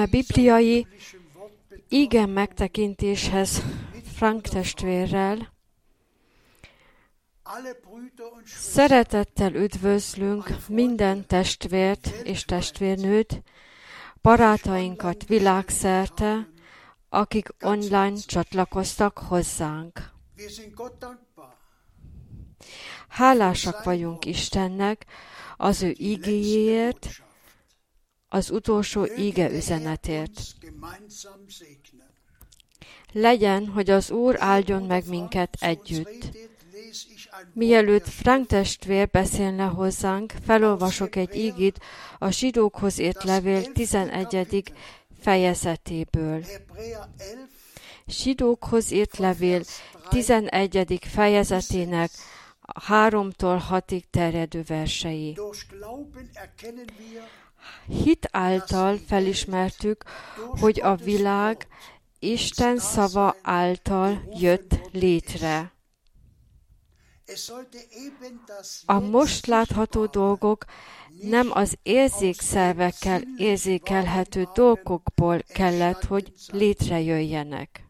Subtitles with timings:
[0.00, 0.86] Eme bibliai
[1.88, 3.62] igen megtekintéshez
[4.14, 5.52] Frank testvérrel
[8.44, 13.42] szeretettel üdvözlünk minden testvért és testvérnőt,
[14.22, 16.48] barátainkat világszerte,
[17.08, 20.10] akik online csatlakoztak hozzánk.
[23.08, 25.06] Hálásak vagyunk Istennek
[25.56, 27.08] az ő igéjéért,
[28.32, 30.40] az utolsó íge üzenetért.
[33.12, 36.38] Legyen, hogy az Úr áldjon meg minket együtt.
[37.52, 41.78] Mielőtt Frank testvér beszélne hozzánk, felolvasok egy ígit
[42.18, 44.72] a zsidókhoz írt levél 11.
[45.20, 46.44] fejezetéből.
[48.06, 49.62] Zsidókhoz írt levél
[50.08, 50.98] 11.
[51.02, 52.10] fejezetének
[52.88, 55.38] 3-tól 6-ig terjedő versei.
[57.86, 60.04] Hit által felismertük,
[60.60, 61.66] hogy a világ
[62.18, 65.72] Isten szava által jött létre.
[68.86, 70.64] A most látható dolgok
[71.22, 77.84] nem az érzékszervekkel érzékelhető dolgokból kellett, hogy létrejöjjenek.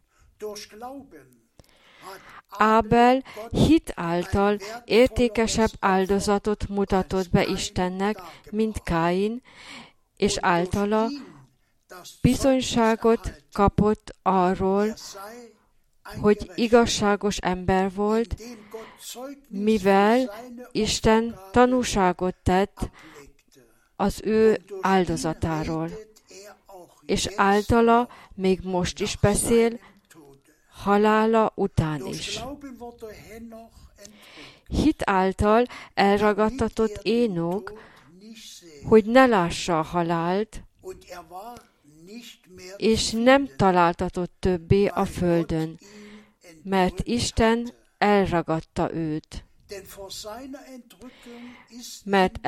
[2.51, 8.19] Ábel hit által értékesebb áldozatot mutatott be Istennek,
[8.51, 9.43] mint Káin,
[10.17, 11.09] és általa
[12.21, 14.95] bizonyságot kapott arról,
[16.21, 18.43] hogy igazságos ember volt,
[19.49, 20.35] mivel
[20.73, 22.91] Isten tanúságot tett
[23.97, 25.91] az ő áldozatáról,
[27.07, 29.79] és általa még most is beszél,
[30.83, 32.41] halála után is.
[34.69, 37.73] Hit által elragadtatott Énok,
[38.89, 40.63] hogy ne lássa a halált,
[42.77, 45.79] és nem találtatott többé a földön,
[46.63, 49.45] mert Isten elragadta őt.
[52.05, 52.39] Mert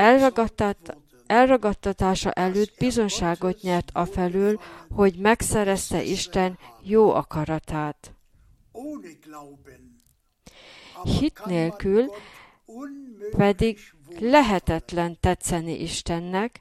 [1.27, 8.15] elragadtatása előtt bizonságot nyert afelől, hogy megszerezte Isten jó akaratát.
[11.05, 12.11] Hit nélkül
[13.37, 13.79] pedig
[14.19, 16.61] lehetetlen tetszeni Istennek,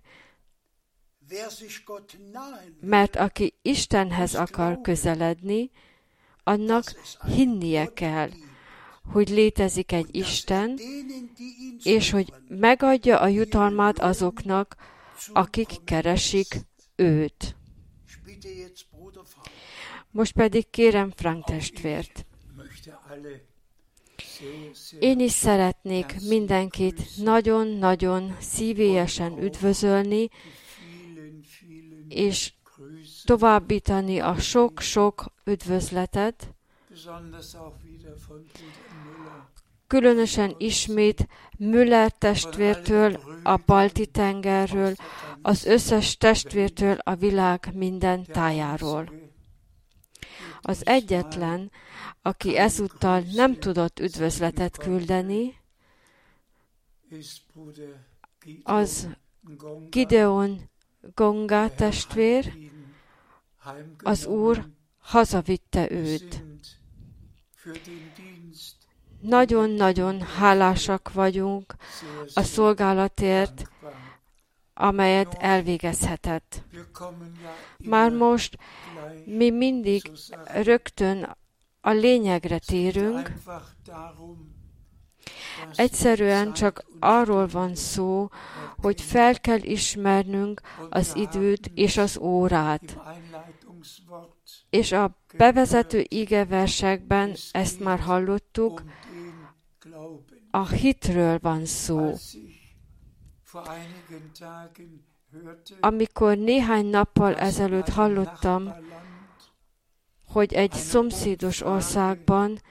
[2.79, 5.71] mert aki Istenhez akar közeledni,
[6.43, 6.83] annak
[7.25, 8.29] hinnie kell,
[9.03, 10.79] hogy létezik egy Isten,
[11.83, 14.75] és hogy megadja a jutalmát azoknak,
[15.33, 16.47] akik keresik
[16.95, 17.55] őt.
[20.11, 22.25] Most pedig kérem Frank testvért.
[24.99, 30.29] Én is szeretnék mindenkit nagyon-nagyon szívélyesen üdvözölni,
[32.07, 32.53] és
[33.25, 36.55] továbbítani a sok-sok üdvözletet,
[39.87, 41.27] különösen ismét
[41.57, 44.93] Müller testvértől, a Balti tengerről,
[45.41, 49.30] az összes testvértől a világ minden tájáról.
[50.61, 51.71] Az egyetlen,
[52.21, 55.59] aki ezúttal nem tudott üdvözletet küldeni,
[58.63, 59.07] az
[59.89, 60.69] Gideon
[61.15, 62.53] Gonga testvér,
[64.03, 64.65] az Úr
[64.97, 66.43] hazavitte őt.
[69.21, 71.75] Nagyon-nagyon hálásak vagyunk
[72.33, 73.69] a szolgálatért,
[74.81, 76.63] amelyet elvégezhetett.
[77.77, 78.57] Már most
[79.25, 80.11] mi mindig
[80.63, 81.37] rögtön
[81.81, 83.31] a lényegre térünk,
[85.75, 88.29] Egyszerűen csak arról van szó,
[88.77, 92.97] hogy fel kell ismernünk az időt és az órát.
[94.69, 98.83] És a bevezető igeversekben ezt már hallottuk,
[100.51, 102.13] a hitről van szó.
[105.79, 108.73] Amikor néhány nappal ezelőtt hallottam,
[110.27, 112.61] hogy egy szomszédos országban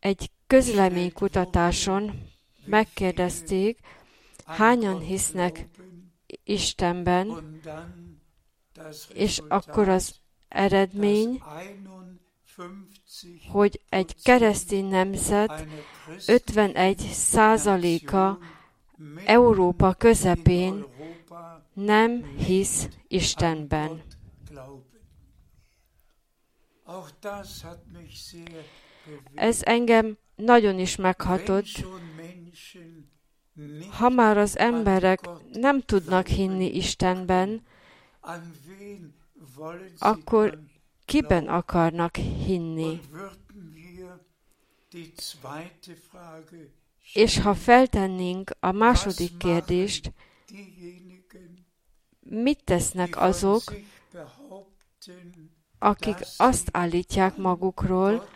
[0.00, 2.30] egy közleménykutatáson
[2.64, 3.78] megkérdezték,
[4.44, 5.68] hányan hisznek
[6.44, 7.58] Istenben,
[9.14, 10.14] és akkor az
[10.48, 11.42] eredmény,
[13.50, 15.66] hogy egy keresztény nemzet
[16.26, 18.38] 51 százaléka
[19.24, 20.84] Európa közepén
[21.72, 24.02] nem hisz Istenben.
[29.34, 31.86] Ez engem nagyon is meghatott,
[33.90, 37.62] ha már az emberek nem tudnak hinni Istenben,
[39.98, 40.58] akkor
[41.04, 43.00] kiben akarnak hinni?
[47.12, 50.12] És ha feltennénk a második kérdést,
[52.20, 53.62] mit tesznek azok,
[55.78, 58.28] akik azt állítják magukról,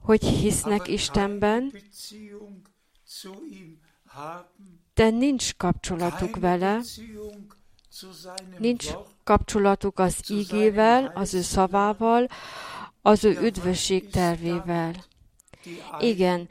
[0.00, 1.72] hogy hisznek Istenben,
[4.94, 6.80] de nincs kapcsolatuk vele,
[8.58, 8.92] nincs
[9.24, 12.28] kapcsolatuk az ígével, az ő szavával,
[13.02, 15.04] az ő üdvösség tervével.
[16.00, 16.48] Igen,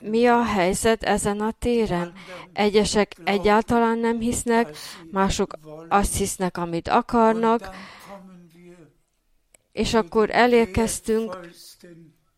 [0.00, 2.12] mi a helyzet ezen a téren?
[2.52, 4.76] Egyesek egyáltalán nem hisznek,
[5.10, 5.58] mások
[5.88, 7.74] azt hisznek, amit akarnak,
[9.72, 11.38] és akkor elérkeztünk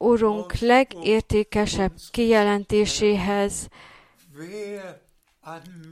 [0.02, 3.68] Urunk legértékesebb kijelentéséhez,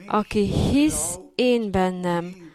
[0.07, 2.53] aki hisz én bennem,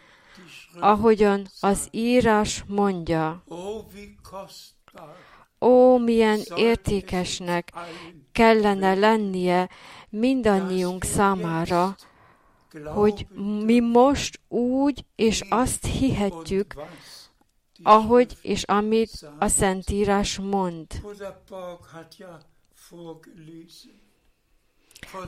[0.79, 3.43] ahogyan az írás mondja.
[5.59, 7.71] Ó, milyen értékesnek
[8.35, 9.69] kellene lennie
[10.09, 11.95] mindannyiunk számára,
[12.83, 13.27] hogy
[13.65, 16.73] mi most úgy és azt hihetjük,
[17.83, 20.87] ahogy és amit a Szentírás mond.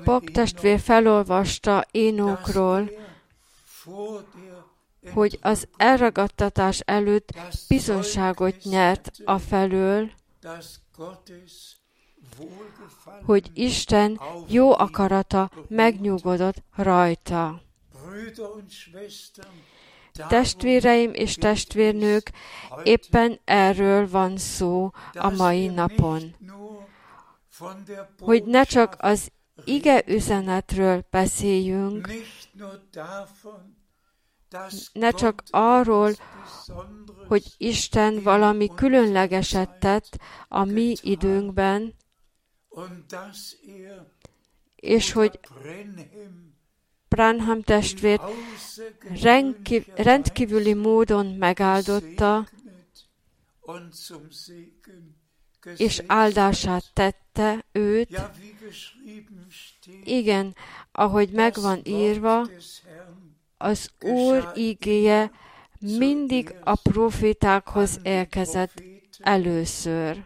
[0.03, 2.89] Pok testvér felolvasta Énokról,
[5.13, 10.11] hogy az elragadtatás előtt bizonságot nyert a felől,
[13.25, 17.61] hogy Isten jó akarata megnyugodott rajta.
[20.27, 22.31] Testvéreim és testvérnők,
[22.83, 26.35] éppen erről van szó a mai napon.
[28.19, 29.31] Hogy ne csak az
[29.65, 32.09] ige üzenetről beszéljünk,
[34.93, 36.11] ne csak arról,
[37.27, 40.17] hogy Isten valami különlegeset tett
[40.47, 41.95] a mi időnkben,
[44.75, 45.39] és hogy
[47.07, 48.23] Branham testvért
[49.95, 52.47] rendkívüli módon megáldotta,
[55.77, 58.21] és áldását tette őt.
[60.03, 60.55] Igen,
[60.91, 62.49] ahogy megvan írva,
[63.57, 65.31] az Úr ígéje
[65.79, 68.83] mindig a profétákhoz érkezett
[69.19, 70.25] először,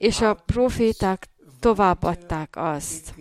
[0.00, 1.28] és a proféták
[1.58, 3.14] továbbadták azt.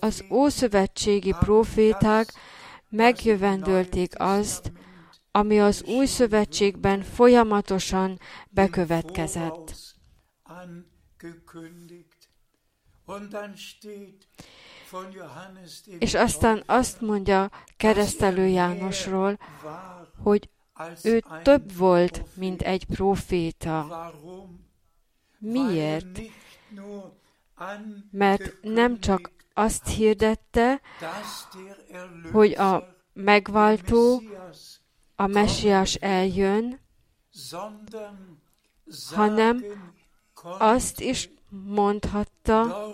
[0.00, 2.32] Az ószövetségi proféták
[2.88, 4.72] megjövendölték azt,
[5.30, 9.74] ami az új szövetségben folyamatosan bekövetkezett.
[15.98, 19.38] És aztán azt mondja keresztelő Jánosról,
[20.22, 20.50] hogy
[21.02, 24.12] ő több volt, mint egy proféta.
[25.38, 26.20] Miért?
[28.10, 30.80] Mert nem csak azt hirdette,
[32.32, 34.22] hogy a megváltó,
[35.16, 36.80] a messiás eljön,
[39.14, 39.64] hanem
[40.42, 42.92] azt is mondhatta,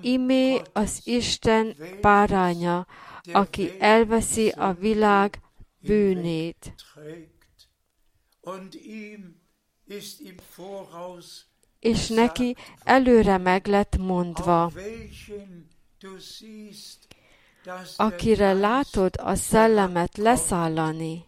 [0.00, 2.86] imé az Isten páránya,
[3.32, 5.40] aki elveszi a világ
[5.78, 6.74] bűnét.
[11.80, 14.72] És neki előre meg lett mondva,
[17.96, 21.24] akire látod a szellemet leszállani,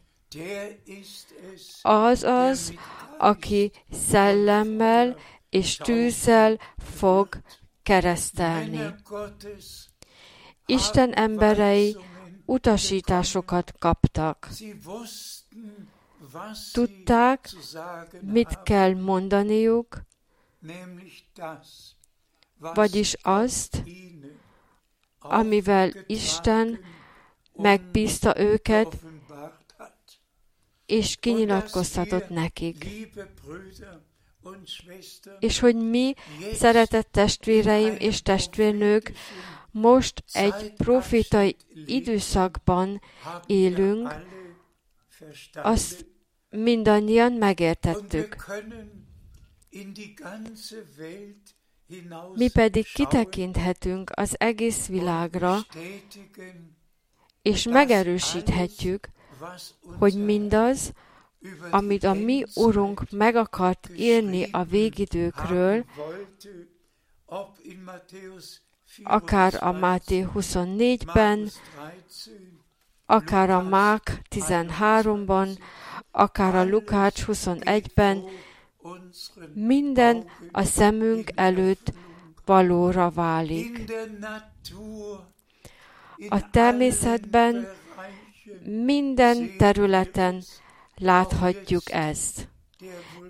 [1.83, 2.75] az az,
[3.19, 5.17] aki szellemmel
[5.51, 7.29] és tűzzel fog
[7.83, 8.95] keresztelni.
[10.67, 11.97] Isten emberei
[12.49, 14.49] utasításokat kaptak.
[16.73, 17.51] Tudták,
[18.21, 20.03] mit kell mondaniuk,
[22.59, 23.83] vagyis azt,
[25.19, 26.81] amivel Isten
[27.53, 28.97] megbízta őket,
[30.87, 32.87] és kinyilatkoztatott nekik.
[35.39, 36.15] És hogy mi,
[36.53, 39.13] szeretett testvéreim és testvérnők,
[39.81, 41.57] most egy profitai
[41.87, 43.01] időszakban
[43.47, 44.15] élünk,
[45.55, 46.07] azt
[46.51, 48.37] mindannyian megértettük.
[52.35, 55.59] Mi pedig kitekinthetünk az egész világra,
[57.43, 59.09] és megerősíthetjük,
[59.99, 60.93] hogy mindaz,
[61.71, 65.85] amit a mi Urunk meg akart írni a végidőkről,
[69.03, 71.51] akár a Máté 24-ben,
[73.07, 75.59] akár a Mák 13-ban,
[76.11, 78.25] akár a Lukács 21-ben,
[79.55, 81.93] minden a szemünk előtt
[82.45, 83.93] valóra válik.
[86.29, 87.69] A természetben
[88.65, 90.43] minden területen
[90.97, 92.49] láthatjuk ezt.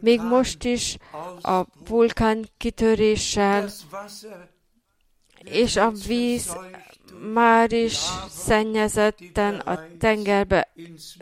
[0.00, 0.96] Még most is
[1.42, 3.68] a vulkán kitöréssel
[5.50, 6.56] és a víz
[7.32, 10.72] már is szennyezetten a tengerbe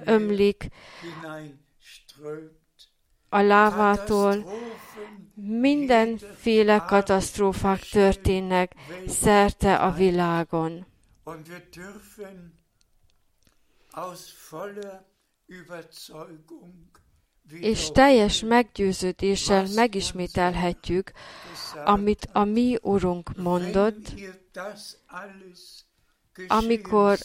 [0.05, 0.69] ömlik
[3.29, 4.45] a lávától.
[5.35, 8.75] Mindenféle katasztrófák történnek
[9.07, 10.87] szerte a világon.
[17.61, 21.13] És teljes meggyőződéssel megismételhetjük,
[21.85, 24.15] amit a mi Urunk mondott,
[26.47, 27.19] amikor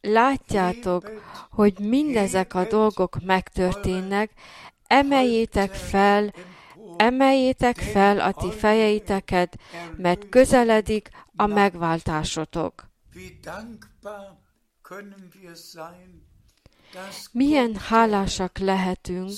[0.00, 1.10] látjátok,
[1.50, 4.30] hogy mindezek a dolgok megtörténnek,
[4.86, 6.34] emeljétek fel,
[6.96, 9.58] emeljétek fel a ti fejeiteket,
[9.96, 12.90] mert közeledik a megváltásotok.
[17.32, 19.30] Milyen hálásak lehetünk,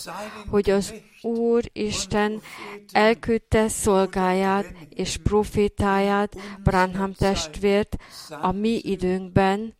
[0.48, 2.42] hogy az Úr Isten
[2.92, 7.96] elküldte szolgáját és profétáját, Branham testvért
[8.40, 9.76] a mi időnkben,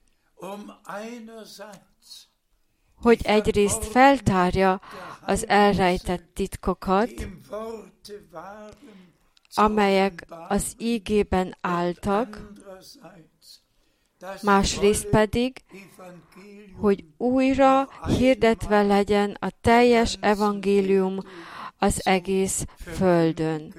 [2.95, 4.81] hogy egyrészt feltárja
[5.21, 7.29] az elrejtett titkokat,
[9.55, 12.53] amelyek az ígében álltak,
[14.43, 15.63] másrészt pedig,
[16.77, 21.19] hogy újra hirdetve legyen a teljes evangélium
[21.79, 23.75] az egész földön.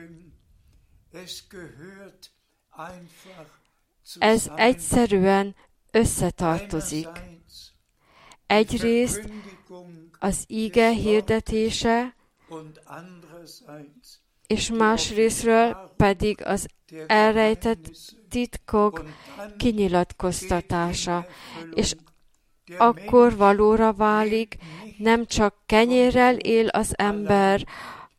[4.20, 5.56] Ez egyszerűen
[5.92, 7.10] összetartozik.
[8.46, 9.30] Egyrészt
[10.20, 12.16] az íge hirdetése,
[14.52, 16.68] és másrésztről pedig az
[17.08, 17.92] elrejtett
[18.30, 19.06] titkok
[19.58, 21.26] kinyilatkoztatása,
[21.74, 21.96] és
[22.78, 24.58] akkor valóra válik,
[24.98, 27.68] nem csak kenyérrel él az ember,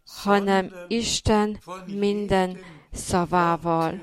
[0.05, 2.59] hanem Isten minden
[2.93, 4.01] szavával.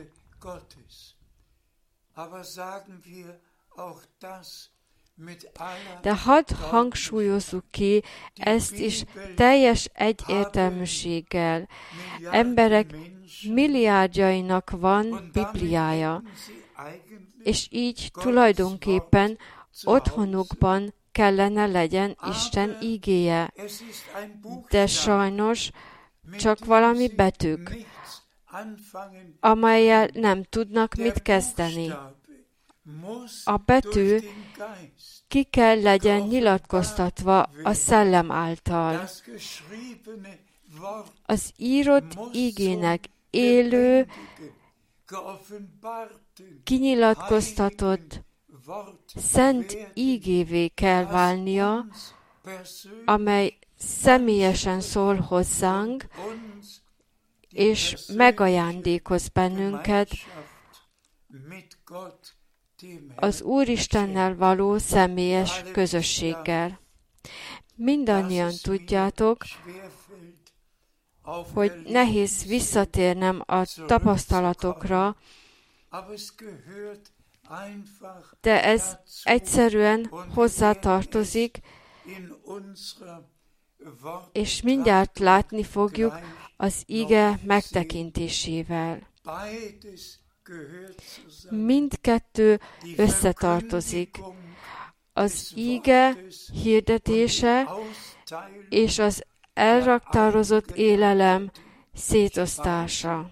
[6.02, 8.04] De hadd hangsúlyozzuk ki
[8.34, 9.04] ezt is
[9.36, 11.68] teljes egyértelműséggel.
[12.32, 12.96] Emberek
[13.50, 16.24] milliárdjainak van Bibliája,
[17.44, 19.38] és így tulajdonképpen
[19.84, 23.54] otthonukban kellene legyen Isten ígéje.
[24.70, 25.70] De sajnos
[26.38, 27.78] csak valami betűk,
[29.40, 31.94] amelyel nem tudnak mit kezdeni.
[33.44, 34.20] A betű
[35.30, 39.10] ki kell legyen nyilatkoztatva a szellem által.
[41.26, 44.08] Az írott ígének élő,
[46.64, 48.22] kinyilatkoztatott,
[49.16, 51.86] szent ígévé kell válnia,
[53.06, 56.06] amely személyesen szól hozzánk,
[57.50, 60.10] és megajándékoz bennünket
[63.16, 66.80] az Úristennel való személyes közösséggel.
[67.76, 69.44] Mindannyian tudjátok,
[71.54, 75.16] hogy nehéz visszatérnem a tapasztalatokra,
[78.42, 81.60] de ez egyszerűen hozzátartozik,
[84.32, 86.20] és mindjárt látni fogjuk
[86.58, 89.08] az ige megtekintésével.
[91.50, 92.60] Mindkettő
[92.98, 94.20] összetartozik.
[95.14, 96.18] Az ige
[96.64, 97.70] hirdetése
[98.70, 101.52] és az elraktározott élelem
[101.94, 103.32] szétosztása.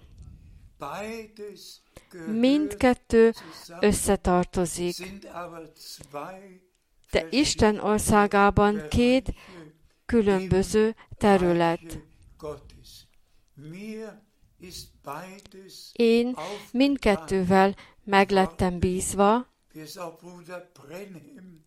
[2.26, 3.32] Mindkettő
[3.80, 5.12] összetartozik.
[7.10, 9.34] De Isten országában két
[10.06, 11.98] különböző terület.
[15.92, 16.36] Én
[16.70, 19.46] mindkettővel meglettem bízva,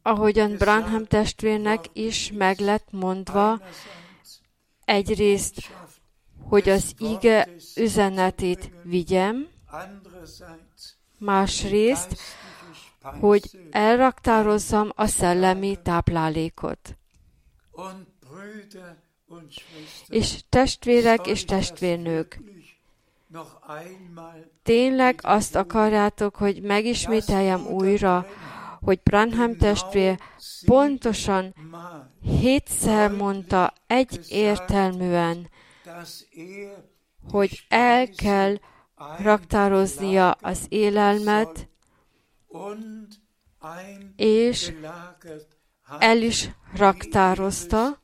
[0.01, 3.61] ahogyan Branham testvérnek is meglett mondva,
[4.85, 5.59] egyrészt,
[6.49, 9.47] hogy az ige üzenetét vigyem,
[11.17, 12.21] másrészt,
[13.01, 16.97] hogy elraktározzam a szellemi táplálékot.
[20.07, 22.39] És testvérek és testvérnők,
[24.63, 28.25] Tényleg azt akarjátok, hogy megismételjem újra,
[28.81, 30.19] hogy Branham testvér
[30.65, 31.55] pontosan
[32.21, 35.49] hétszer mondta egy értelműen,
[37.31, 38.55] hogy el kell
[39.23, 41.69] raktároznia az élelmet,
[44.15, 44.73] és
[45.99, 47.99] el is raktározta,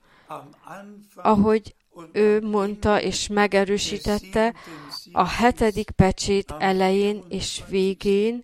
[1.16, 1.76] ahogy
[2.12, 4.54] ő mondta és megerősítette
[5.12, 8.44] a hetedik pecsét elején és végén,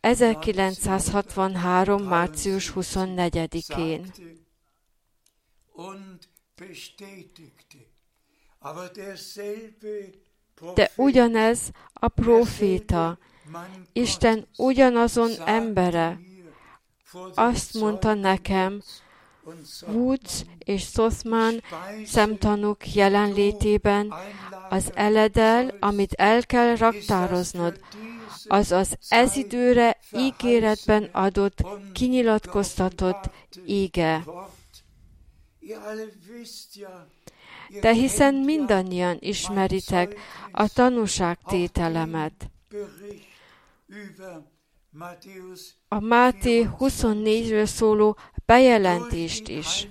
[0.00, 2.02] 1963.
[2.02, 4.12] március 24-én.
[10.74, 13.18] De ugyanez a proféta,
[13.92, 16.18] Isten ugyanazon embere,
[17.34, 18.82] azt mondta nekem,
[19.86, 21.62] Woods és Sothman
[22.06, 24.14] szemtanúk jelenlétében
[24.72, 27.80] az eledel, amit el kell raktároznod,
[28.46, 33.30] az az ez időre ígéretben adott, kinyilatkoztatott
[33.66, 34.24] íge.
[37.80, 40.14] De hiszen mindannyian ismeritek
[40.52, 42.50] a tanúságtételemet.
[45.88, 49.88] A Máté 24-ről szóló bejelentést is.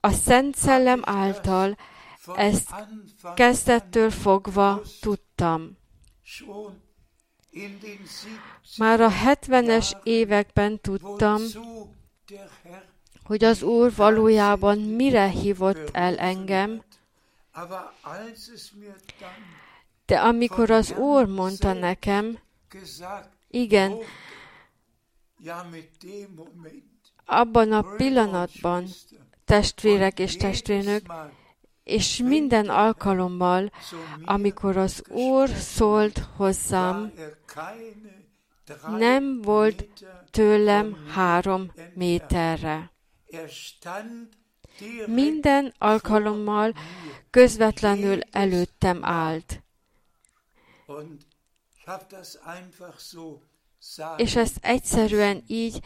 [0.00, 1.76] A Szent Szellem által
[2.36, 2.74] ezt
[3.34, 5.76] kezdettől fogva tudtam.
[8.78, 11.42] Már a 70-es években tudtam,
[13.22, 16.82] hogy az Úr valójában mire hívott el engem,
[20.06, 22.38] de amikor az Úr mondta nekem,
[23.48, 23.98] igen,
[27.24, 28.86] abban a pillanatban,
[29.44, 31.12] testvérek és testvérnök,
[31.88, 33.72] és minden alkalommal,
[34.24, 37.12] amikor az Úr szólt hozzám,
[38.88, 39.86] nem volt
[40.30, 42.92] tőlem három méterre.
[45.06, 46.74] Minden alkalommal
[47.30, 49.62] közvetlenül előttem állt.
[54.16, 55.80] És ezt egyszerűen így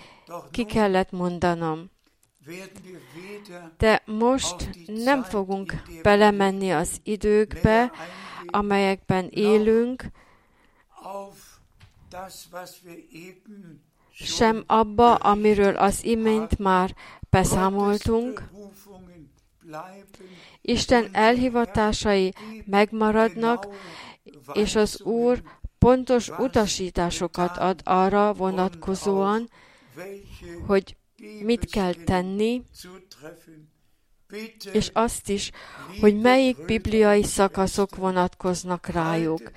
[0.51, 1.91] ki kellett mondanom.
[3.77, 7.93] De most nem fogunk belemenni az időkbe,
[8.47, 10.05] amelyekben élünk,
[14.13, 16.95] sem abba, amiről az imént már
[17.31, 18.43] beszámoltunk.
[20.61, 22.33] Isten elhivatásai
[22.65, 23.67] megmaradnak,
[24.53, 25.43] és az Úr
[25.79, 29.51] pontos utasításokat ad arra vonatkozóan,
[30.67, 30.97] hogy
[31.43, 32.63] mit kell tenni,
[34.73, 35.51] és azt is,
[36.01, 39.51] hogy melyik bibliai szakaszok vonatkoznak rájuk.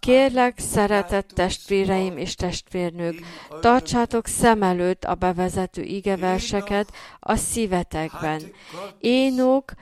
[0.00, 3.20] Kérlek, szeretett testvéreim és testvérnők,
[3.60, 8.42] tartsátok szem előtt a bevezető igeverseket a szívetekben.
[8.98, 9.72] Énok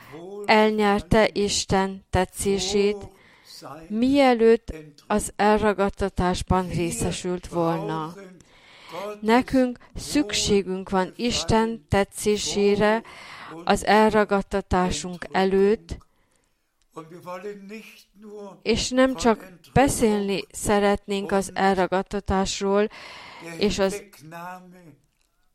[0.44, 3.08] elnyerte Isten tetszését,
[3.88, 4.74] mielőtt
[5.06, 8.14] az elragadtatásban részesült volna.
[9.20, 13.02] Nekünk szükségünk van Isten tetszésére
[13.64, 15.96] az elragadtatásunk előtt,
[18.62, 22.88] és nem csak beszélni szeretnénk az elragadtatásról
[23.58, 24.02] és az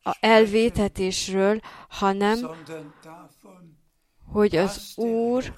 [0.04, 2.39] a elvétetésről, hanem
[4.32, 5.54] hogy az Úr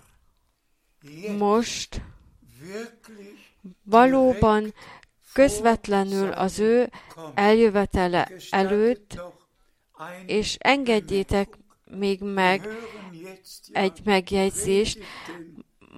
[1.37, 2.01] most
[3.83, 4.73] valóban
[5.37, 6.89] közvetlenül az ő
[7.33, 9.19] eljövetele előtt,
[10.25, 12.67] és engedjétek még meg
[13.71, 14.99] egy megjegyzést.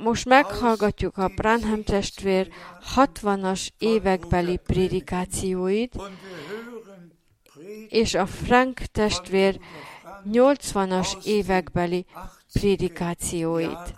[0.04, 2.52] Most meghallgatjuk a Branham testvér
[2.96, 5.96] 60-as évekbeli prédikációit,
[7.90, 9.60] és a Frank testvér
[10.32, 12.06] 80-as évekbeli
[12.54, 13.96] prédikációit.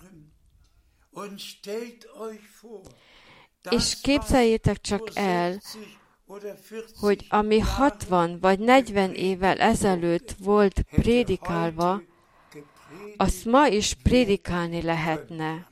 [3.70, 5.60] És képzeljétek csak el,
[7.00, 12.02] hogy ami 60 vagy 40 évvel ezelőtt volt prédikálva,
[13.16, 15.70] azt ma is prédikálni lehetne.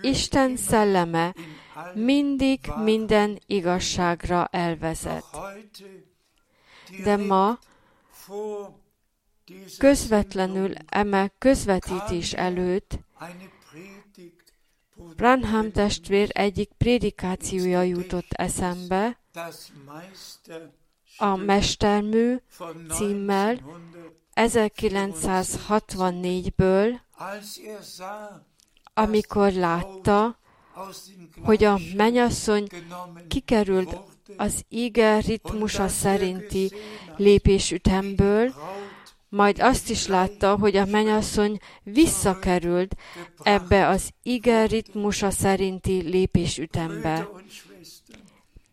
[0.00, 1.34] Isten szelleme
[1.94, 5.24] mindig minden igazságra elvezet.
[7.04, 7.58] De ma
[9.78, 12.98] közvetlenül eme közvetítés előtt
[15.16, 19.18] Branham testvér egyik prédikációja jutott eszembe,
[21.16, 22.36] a Mestermű
[22.90, 23.60] címmel
[24.34, 26.98] 1964-ből,
[28.94, 30.38] amikor látta,
[31.42, 32.66] hogy a menyasszony
[33.28, 33.96] kikerült
[34.36, 36.72] az ige ritmusa szerinti
[37.16, 38.54] lépésütemből,
[39.30, 42.96] majd azt is látta, hogy a menyasszony visszakerült
[43.42, 47.28] ebbe az ige ritmusa szerinti lépésütembe.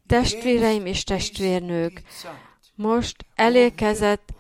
[0.08, 2.02] Testvéreim és testvérnők,
[2.76, 4.34] most elérkezett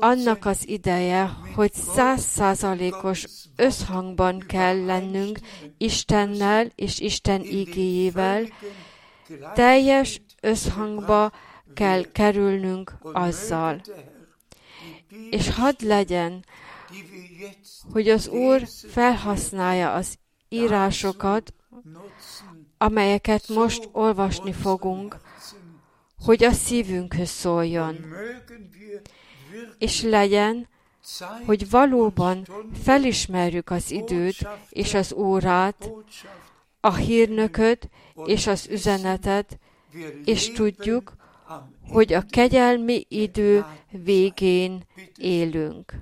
[0.00, 3.24] annak az ideje, hogy százszázalékos
[3.56, 5.38] összhangban kell lennünk
[5.78, 8.48] Istennel és Isten igéjével,
[9.54, 11.32] teljes összhangba
[11.74, 13.80] kell kerülnünk azzal.
[15.30, 16.44] És hadd legyen,
[17.92, 21.54] hogy az Úr felhasználja az írásokat,
[22.78, 25.16] amelyeket most olvasni fogunk,
[26.24, 27.96] hogy a szívünkhöz szóljon.
[29.78, 30.68] És legyen,
[31.44, 32.46] hogy valóban
[32.82, 35.90] felismerjük az időt és az órát,
[36.80, 37.88] a hírnököt
[38.24, 39.58] és az üzenetet,
[40.24, 41.15] és tudjuk,
[41.88, 45.94] hogy a kegyelmi idő végén élünk.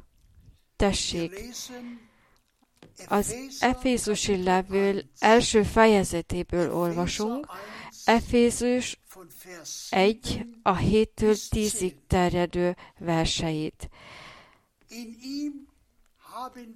[0.76, 1.50] Tessék,
[3.08, 7.46] az Efézusi levél első fejezetéből olvasunk,
[8.04, 9.00] Efézus
[9.90, 13.88] 1 a 7-től 10-ig terjedő verseit.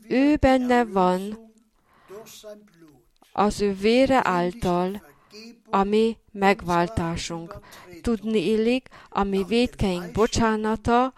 [0.09, 1.51] Ő benne van
[3.33, 5.03] az ő vére által,
[5.71, 7.59] ami megváltásunk.
[8.03, 11.13] Tudni illik, ami védkeink bocsánata,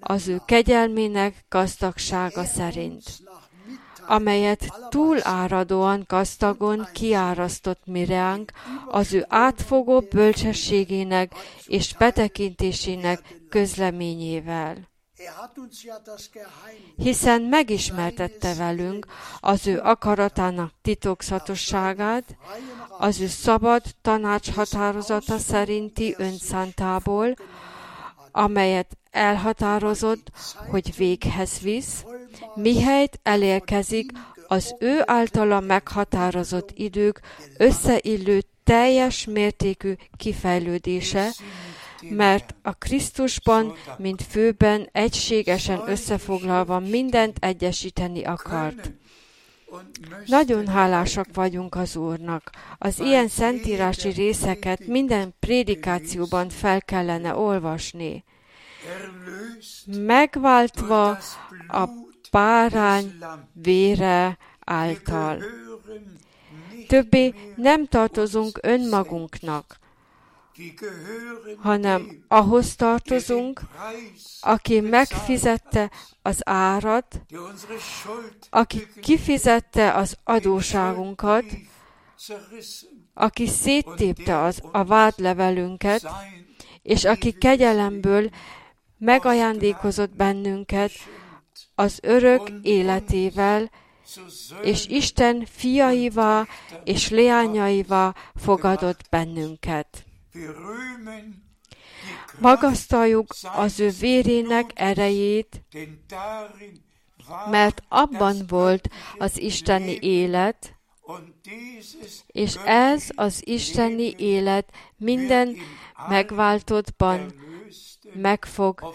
[0.00, 3.02] az ő kegyelmének gazdagsága szerint
[4.10, 8.52] amelyet túláradóan gazdagon kiárasztott Mireánk
[8.86, 11.34] az ő átfogó bölcsességének
[11.66, 14.88] és betekintésének közleményével.
[16.96, 19.06] Hiszen megismertette velünk
[19.40, 22.24] az ő akaratának titokzatosságát,
[23.00, 27.34] az ő szabad tanácshatározata szerinti önszántából,
[28.32, 30.30] amelyet elhatározott,
[30.70, 32.04] hogy véghez visz,
[32.54, 34.10] mihelyt elérkezik
[34.46, 37.20] az ő általa meghatározott idők
[37.56, 41.30] összeillő teljes mértékű kifejlődése,
[42.00, 48.92] mert a Krisztusban, mint főben egységesen összefoglalva mindent egyesíteni akart.
[50.26, 52.50] Nagyon hálásak vagyunk az Úrnak.
[52.78, 58.24] Az ilyen szentírási részeket minden prédikációban fel kellene olvasni.
[59.86, 61.08] Megváltva
[61.68, 61.88] a
[62.30, 63.18] párány
[63.52, 65.42] vére által.
[66.88, 69.79] Többé nem tartozunk önmagunknak,
[71.56, 73.60] hanem ahhoz tartozunk,
[74.40, 75.90] aki megfizette
[76.22, 77.20] az árat,
[78.50, 81.44] aki kifizette az adóságunkat,
[83.14, 86.08] aki széttépte az, a vádlevelünket,
[86.82, 88.30] és aki kegyelemből
[88.98, 90.92] megajándékozott bennünket
[91.74, 93.70] az örök életével,
[94.62, 96.46] és Isten fiaivá
[96.84, 100.04] és leányaiva fogadott bennünket.
[102.38, 105.62] Magasztaljuk az ő vérének erejét,
[107.50, 108.88] mert abban volt
[109.18, 110.74] az isteni élet,
[112.26, 115.56] és ez az isteni élet minden
[116.08, 117.32] megváltottban
[118.14, 118.94] meg fog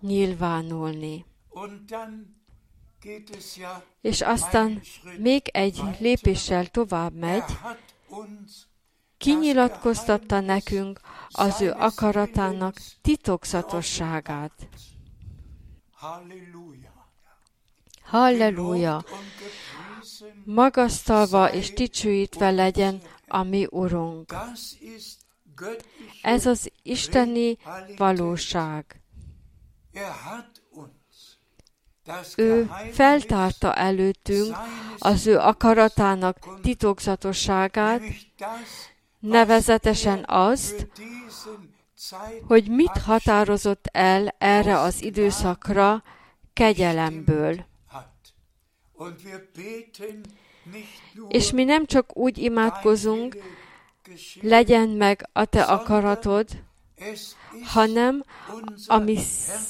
[0.00, 1.24] nyilvánulni.
[4.00, 4.82] És aztán
[5.18, 7.44] még egy lépéssel tovább megy,
[9.24, 14.52] kinyilatkoztatta nekünk az ő akaratának titokzatosságát.
[18.02, 19.04] Halleluja!
[20.44, 24.34] Magasztalva és dicsőítve legyen a mi Urunk.
[26.22, 27.58] Ez az isteni
[27.96, 29.00] valóság.
[32.36, 34.56] Ő feltárta előttünk
[34.98, 38.02] az ő akaratának titokzatosságát,
[39.24, 40.86] nevezetesen azt,
[42.46, 46.02] hogy mit határozott el erre az időszakra
[46.52, 47.64] kegyelemből.
[51.28, 53.36] És mi nem csak úgy imádkozunk,
[54.40, 56.48] legyen meg a te akaratod,
[57.64, 58.24] hanem
[58.86, 59.18] a mi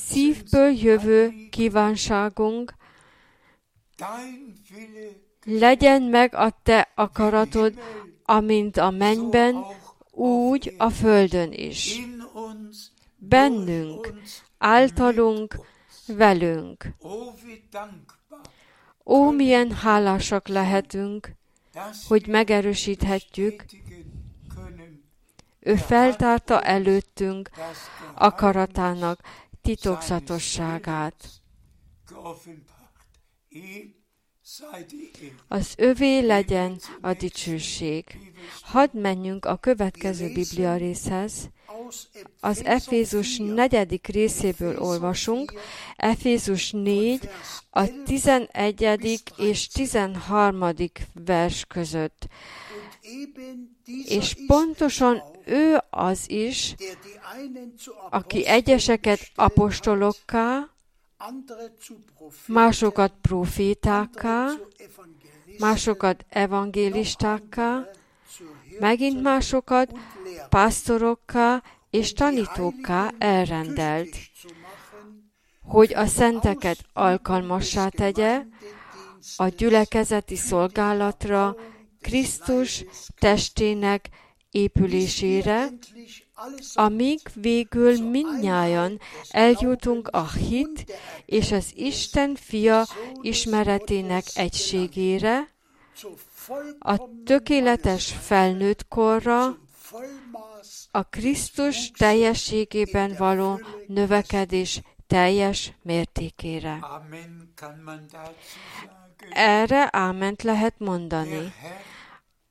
[0.06, 2.74] szívből jövő kívánságunk,
[5.44, 7.74] legyen meg a te akaratod,
[8.24, 9.64] amint a mennyben,
[10.10, 12.00] úgy a földön is.
[13.16, 14.14] Bennünk,
[14.58, 15.56] általunk,
[16.06, 16.94] velünk.
[19.04, 21.32] Ó, milyen hálásak lehetünk,
[22.08, 23.64] hogy megerősíthetjük,
[25.60, 27.50] ő feltárta előttünk
[28.14, 29.20] akaratának
[29.62, 31.28] titokzatosságát.
[35.48, 38.04] Az övé legyen a dicsőség.
[38.62, 41.48] Hadd menjünk a következő Biblia részhez.
[42.40, 45.52] Az Efézus negyedik részéből olvasunk,
[45.96, 47.28] Efézus 4,
[47.70, 49.20] a 11.
[49.36, 50.74] és 13.
[51.24, 52.26] vers között.
[54.04, 56.74] És pontosan ő az is,
[58.10, 60.73] aki egyeseket apostolokká,
[62.46, 64.48] másokat profétákká,
[65.58, 67.88] másokat evangélistákká,
[68.78, 69.92] megint másokat
[70.48, 74.16] pásztorokká és tanítókká elrendelt,
[75.62, 78.42] hogy a szenteket alkalmassá tegye
[79.36, 81.56] a gyülekezeti szolgálatra,
[82.00, 82.84] Krisztus
[83.18, 84.08] testének
[84.50, 85.68] épülésére,
[86.74, 90.84] amíg végül mindnyájan eljutunk a hit
[91.26, 92.86] és az Isten fia
[93.20, 95.48] ismeretének egységére,
[96.78, 99.58] a tökéletes felnőtt korra,
[100.90, 106.78] a Krisztus teljességében való növekedés teljes mértékére.
[109.30, 111.52] Erre áment lehet mondani.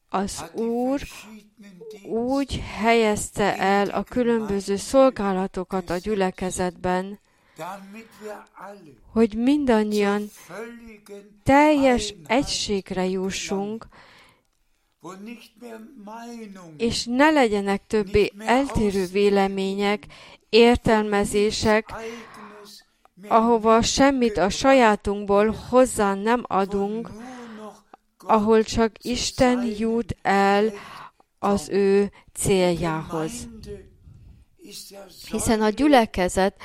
[0.10, 1.02] Az Úr
[2.06, 7.20] úgy helyezte el a különböző szolgálatokat a gyülekezetben,
[9.12, 10.30] hogy mindannyian
[11.44, 13.88] teljes egységre jussunk,
[16.78, 20.06] és ne legyenek többé eltérő vélemények,
[20.50, 21.94] értelmezések,
[23.28, 27.10] ahova semmit a sajátunkból hozzá nem adunk,
[28.18, 30.74] ahol csak Isten jut el
[31.44, 33.32] az ő céljához.
[35.30, 36.62] Hiszen a gyülekezet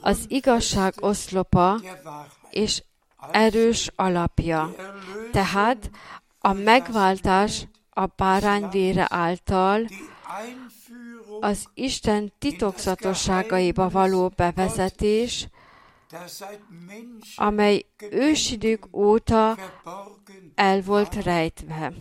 [0.00, 1.80] az igazság oszlopa
[2.50, 2.82] és
[3.30, 4.74] erős alapja.
[5.32, 5.90] Tehát
[6.38, 9.86] a megváltás a bárányvére által
[11.40, 15.48] az Isten titokzatosságaiba való bevezetés,
[17.36, 19.56] amely ősidők óta
[20.54, 21.92] el volt rejtve.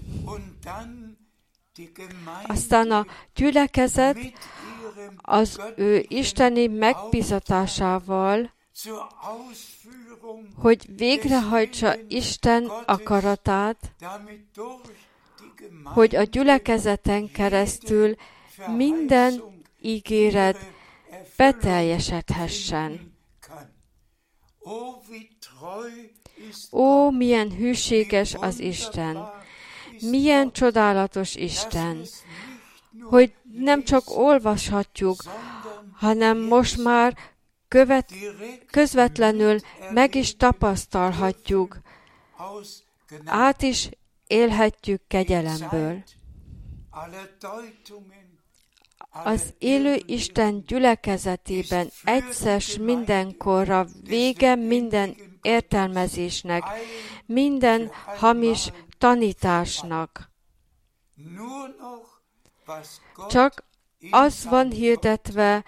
[2.48, 4.18] Aztán a gyülekezet
[5.18, 8.54] az ő isteni megbizatásával,
[10.56, 13.94] hogy végrehajtsa Isten akaratát,
[15.84, 18.16] hogy a gyülekezeten keresztül
[18.76, 19.42] minden
[19.82, 20.58] ígéret
[21.38, 23.14] beteljesedhessen.
[26.72, 29.35] Ó, milyen hűséges az Isten!
[30.02, 32.02] Milyen csodálatos Isten!
[33.02, 35.24] Hogy nem csak olvashatjuk,
[35.94, 37.18] hanem most már
[37.68, 38.12] követ,
[38.72, 39.60] közvetlenül
[39.94, 41.78] meg is tapasztalhatjuk,
[43.26, 43.90] át is
[44.28, 46.04] élhetjük kegyelemből.
[49.24, 56.64] Az élő Isten gyülekezetében egyszer mindenkorra vége minden értelmezésnek,
[57.26, 60.30] minden hamis tanításnak.
[63.30, 63.64] Csak
[64.10, 65.64] az van hirdetve,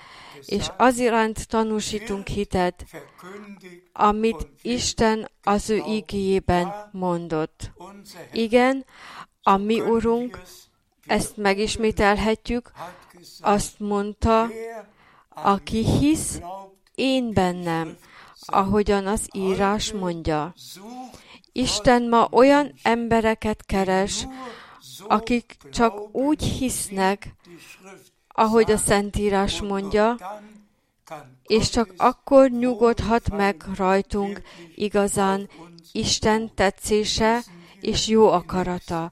[0.46, 2.86] és az iránt tanúsítunk hitet,
[3.94, 7.72] amit Isten az ő igéjében mondott.
[8.32, 8.86] Igen,
[9.42, 10.42] a mi Urunk,
[11.06, 12.72] ezt megismételhetjük,
[13.42, 14.50] azt mondta,
[15.30, 16.40] aki hisz
[16.96, 17.98] én bennem,
[18.40, 20.54] ahogyan az írás mondja.
[21.58, 24.28] Isten ma olyan embereket keres,
[25.08, 27.36] akik csak úgy hisznek,
[28.28, 30.16] ahogy a Szentírás mondja,
[31.44, 34.42] és csak akkor nyugodhat meg rajtunk
[34.76, 35.50] igazán
[35.92, 37.44] Isten tetszése
[37.82, 39.12] és jó akarata.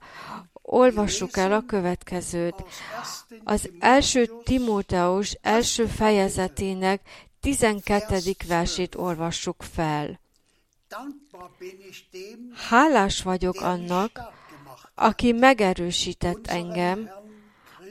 [0.62, 2.64] Olvassuk el a következőt.
[3.44, 7.00] Az első Timóteus első fejezetének
[7.40, 8.18] 12.
[8.48, 10.20] versét olvassuk fel.
[12.68, 14.20] Hálás vagyok annak,
[14.94, 17.10] aki megerősített engem,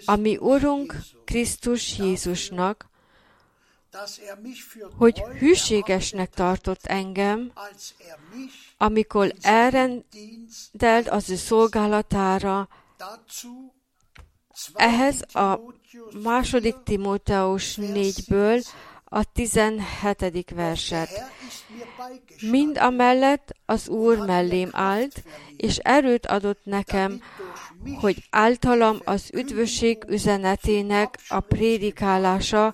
[0.06, 2.90] ami Urunk Krisztus Jézusnak,
[4.98, 7.52] hogy hűségesnek tartott engem,
[8.78, 12.68] amikor elrendelt az ő szolgálatára,
[14.74, 15.60] ehhez a
[16.24, 18.66] második Timóteus 4-ből
[19.16, 20.52] a 17.
[20.56, 21.10] verset.
[22.50, 25.24] Mind a mellett az Úr mellém állt,
[25.58, 27.22] és erőt adott nekem,
[28.00, 32.74] hogy általam az üdvösség üzenetének a prédikálása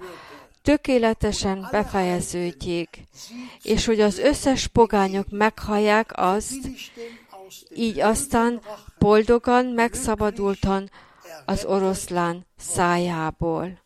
[0.62, 3.04] tökéletesen befejeződjék,
[3.64, 6.70] és hogy az összes pogányok meghallják azt,
[7.76, 8.62] így aztán
[9.00, 10.90] boldogan megszabadultan
[11.46, 13.81] az oroszlán szájából.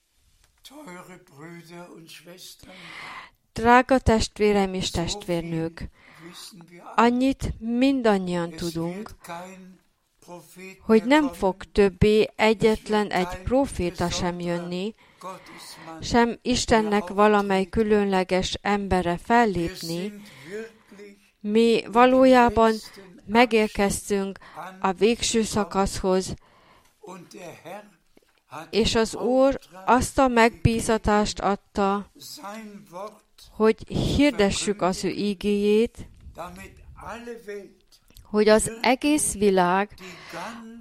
[3.54, 5.90] Drága testvérem és testvérnők,
[6.96, 9.10] annyit mindannyian tudunk,
[10.80, 14.96] hogy nem fog többé egyetlen egy proféta sem jönni,
[16.02, 20.14] sem Istennek valamely különleges embere fellépni,
[21.40, 22.74] mi valójában
[23.26, 24.40] megérkeztünk
[24.80, 26.34] a végső szakaszhoz,
[28.70, 32.12] és az Úr azt a megbízatást adta,
[33.52, 36.08] hogy hirdessük az ő ígéjét,
[38.24, 39.90] hogy az egész világ,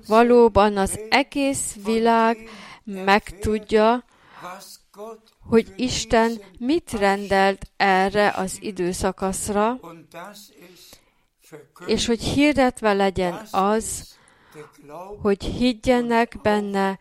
[0.07, 2.49] valóban az egész világ
[2.85, 4.05] megtudja,
[5.41, 9.81] hogy Isten mit rendelt erre az időszakaszra,
[11.87, 14.14] és hogy hirdetve legyen az,
[15.23, 16.99] hogy higgyenek benne,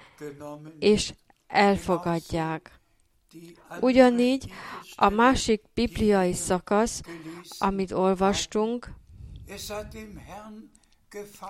[0.79, 1.13] és
[1.47, 2.79] elfogadják.
[3.79, 4.51] Ugyanígy
[4.95, 7.01] a másik bibliai szakasz,
[7.57, 8.89] amit olvastunk,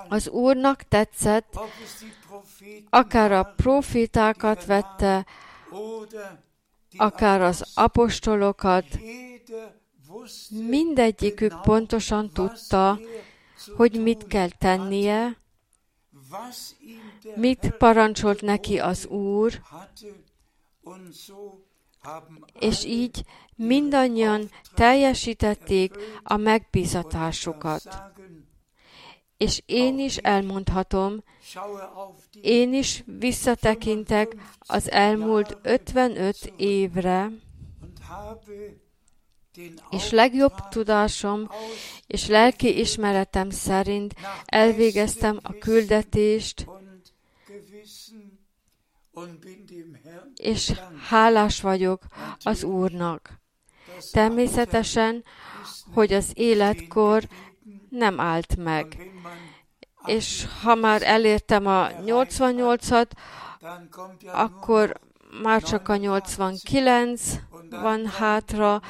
[0.09, 1.59] az Úrnak tetszett,
[2.89, 5.25] akár a profétákat vette,
[6.97, 8.85] akár az apostolokat,
[10.49, 12.99] mindegyikük pontosan tudta,
[13.75, 15.42] hogy mit kell tennie,
[17.35, 19.61] mit parancsolt neki az Úr,
[22.59, 23.23] és így
[23.55, 28.01] mindannyian teljesítették a megbízatásukat.
[29.37, 31.23] És én is elmondhatom,
[32.41, 37.31] én is visszatekintek az elmúlt 55 évre,
[39.89, 41.49] és legjobb tudásom
[42.07, 44.13] és lelki ismeretem szerint
[44.45, 46.67] elvégeztem a küldetést,
[50.35, 50.73] és
[51.09, 52.03] hálás vagyok
[52.43, 53.41] az Úrnak.
[54.11, 55.23] Természetesen,
[55.93, 57.23] hogy az életkor
[57.89, 59.11] nem állt meg.
[60.05, 63.09] És ha már elértem a 88-at,
[64.33, 64.99] akkor
[65.41, 67.21] már csak a 89
[67.69, 68.81] van hátra,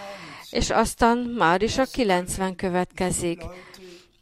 [0.53, 3.41] és aztán már is a 90 következik.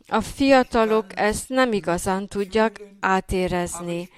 [0.08, 4.10] A fiatalok ezt nem igazán tudják átérezni.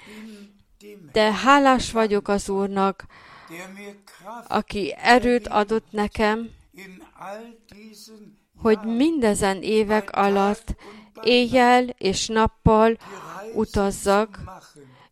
[1.12, 3.06] De hálás vagyok az Úrnak,
[4.48, 6.50] aki erőt adott nekem,
[8.58, 10.76] hogy mindezen évek alatt
[11.24, 12.98] éjjel és nappal
[13.54, 14.40] utazzak,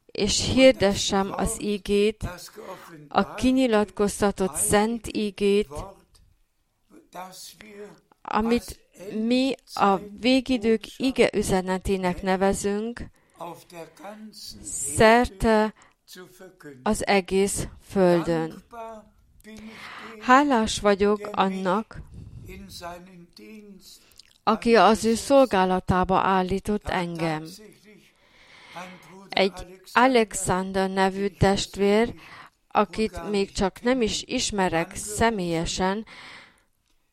[0.05, 2.23] és hirdessem az ígét,
[3.07, 5.69] a kinyilatkoztatott szent ígét,
[8.21, 8.79] amit
[9.25, 13.01] mi a végidők ige üzenetének nevezünk,
[14.95, 15.73] szerte
[16.83, 18.63] az egész földön.
[20.19, 22.01] Hálás vagyok annak,
[24.43, 27.45] aki az ő szolgálatába állított engem.
[29.29, 32.13] Egy Alexander nevű testvér,
[32.67, 36.05] akit még csak nem is ismerek személyesen,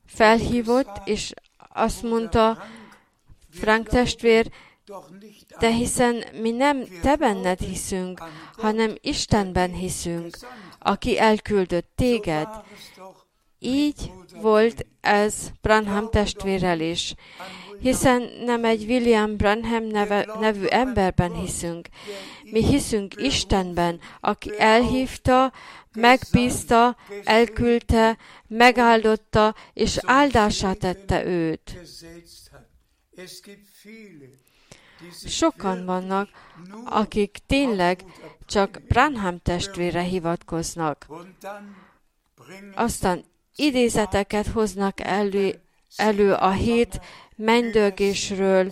[0.08, 1.32] felhívott, és
[1.74, 2.62] azt mondta,
[3.50, 4.50] Frank testvér,
[5.58, 8.22] de hiszen mi nem te benned hiszünk,
[8.56, 10.38] hanem Istenben hiszünk,
[10.78, 12.48] aki elküldött téged.
[13.58, 17.14] Így volt ez Branham testvérrel is,
[17.80, 21.88] hiszen nem egy William Branham neve, nevű emberben hiszünk.
[22.42, 25.52] Mi hiszünk Istenben, aki elhívta,
[25.94, 31.78] megbízta, elküldte, megáldotta, és áldását tette őt.
[35.26, 36.28] Sokan vannak,
[36.84, 38.04] akik tényleg
[38.46, 41.06] csak Branham testvére hivatkoznak.
[42.74, 43.24] Aztán
[43.56, 45.60] idézeteket hoznak elő,
[45.96, 47.00] elő a hét
[47.36, 48.70] mennydörgésről,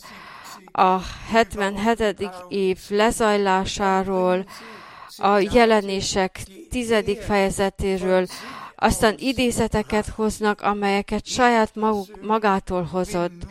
[0.73, 1.01] a
[1.31, 2.31] 77.
[2.49, 4.47] év lezajlásáról,
[5.17, 6.41] a jelenések
[6.71, 8.27] tizedik fejezetéről,
[8.77, 13.47] aztán idézeteket hoznak, amelyeket saját maguk, magától hozott.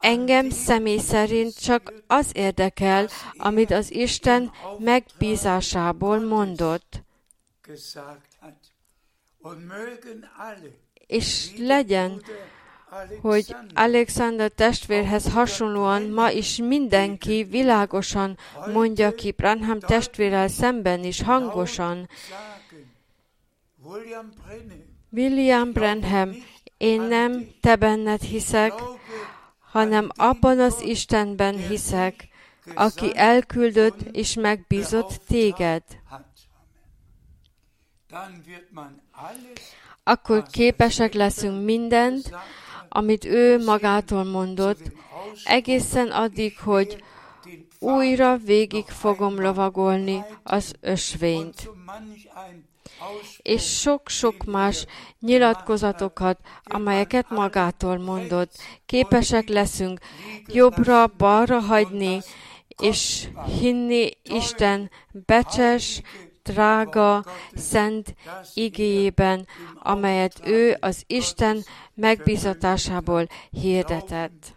[0.00, 7.02] Engem személy szerint csak az érdekel, amit az Isten megbízásából mondott.
[11.06, 12.22] És legyen,
[13.20, 18.38] hogy Alexander testvérhez hasonlóan ma is mindenki világosan
[18.72, 22.08] mondja ki Branham testvérrel szemben is hangosan.
[25.10, 26.30] William Branham,
[26.76, 28.72] én nem te benned hiszek,
[29.60, 32.28] hanem abban az Istenben hiszek,
[32.74, 35.82] aki elküldött és megbízott téged.
[40.02, 42.30] Akkor képesek leszünk mindent,
[42.96, 44.80] amit ő magától mondott,
[45.44, 47.02] egészen addig, hogy
[47.78, 51.70] újra végig fogom lovagolni az ösvényt.
[53.42, 54.86] És sok-sok más
[55.20, 58.52] nyilatkozatokat, amelyeket magától mondott,
[58.86, 60.00] képesek leszünk
[60.46, 62.20] jobbra-balra hagyni,
[62.82, 63.28] és
[63.60, 64.90] hinni Isten
[65.26, 66.00] becses,
[66.44, 67.24] drága,
[67.54, 68.14] szent
[68.54, 69.46] igéjében,
[69.78, 71.64] amelyet ő az Isten
[71.94, 74.54] megbízatásából hirdetett.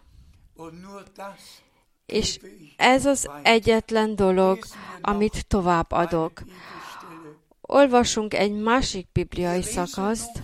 [2.06, 2.40] És
[2.76, 4.58] ez az egyetlen dolog,
[5.00, 6.42] amit tovább adok.
[7.60, 10.42] Olvasunk egy másik bibliai szakaszt,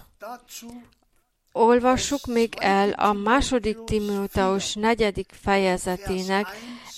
[1.53, 6.47] olvassuk még el a második Timóteus negyedik fejezetének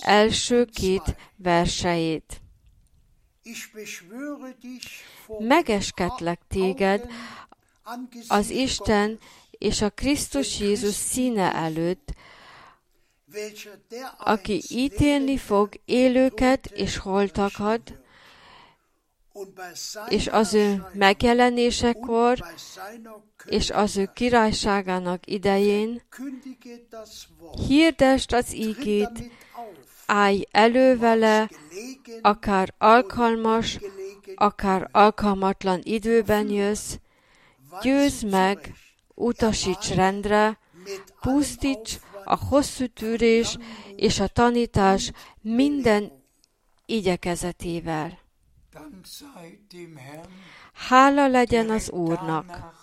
[0.01, 2.41] első két verseit.
[5.39, 7.11] Megesketlek téged
[8.29, 9.19] az Isten
[9.51, 12.13] és a Krisztus Jézus színe előtt,
[14.19, 17.95] aki ítélni fog élőket és holtakat,
[20.09, 22.45] és az ő megjelenésekor,
[23.45, 26.03] és az ő királyságának idején,
[27.67, 29.31] hirdest az ígét,
[30.07, 31.51] állj elő vele,
[32.23, 33.79] akár alkalmas,
[34.35, 36.95] akár alkalmatlan időben jössz,
[37.83, 38.75] győzd meg,
[39.15, 40.59] utasíts rendre,
[41.21, 43.57] pusztíts a hosszú tűrés
[43.97, 46.25] és a tanítás minden
[46.87, 48.19] igyekezetével.
[50.73, 52.75] Hála legyen az Úrnak!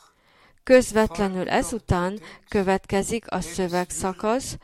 [0.63, 4.57] Közvetlenül ezután következik a szövegszakasz,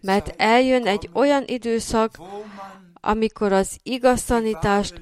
[0.00, 2.18] mert eljön egy olyan időszak,
[3.00, 5.00] amikor az igaz tanítást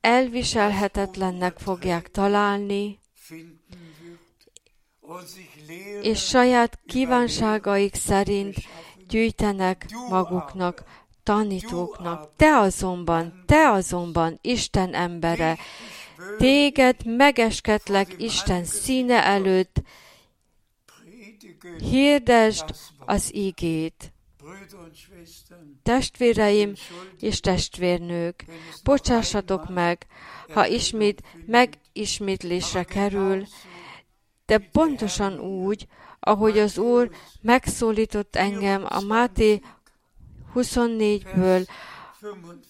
[0.00, 2.98] elviselhetetlennek fogják találni,
[6.02, 8.54] és saját kívánságaik szerint
[9.08, 10.84] gyűjtenek maguknak
[11.22, 12.30] tanítóknak.
[12.36, 15.58] Te azonban, te azonban, Isten embere,
[16.38, 19.82] téged megesketlek Isten színe előtt,
[21.78, 22.64] hirdesd
[23.06, 24.12] az ígét.
[25.82, 26.72] Testvéreim
[27.20, 28.44] és testvérnők,
[28.84, 30.06] bocsássatok meg,
[30.54, 33.46] ha ismét megismétlésre kerül,
[34.46, 35.86] de pontosan úgy,
[36.20, 39.60] ahogy az Úr megszólított engem a Máté
[40.54, 41.68] 24-ből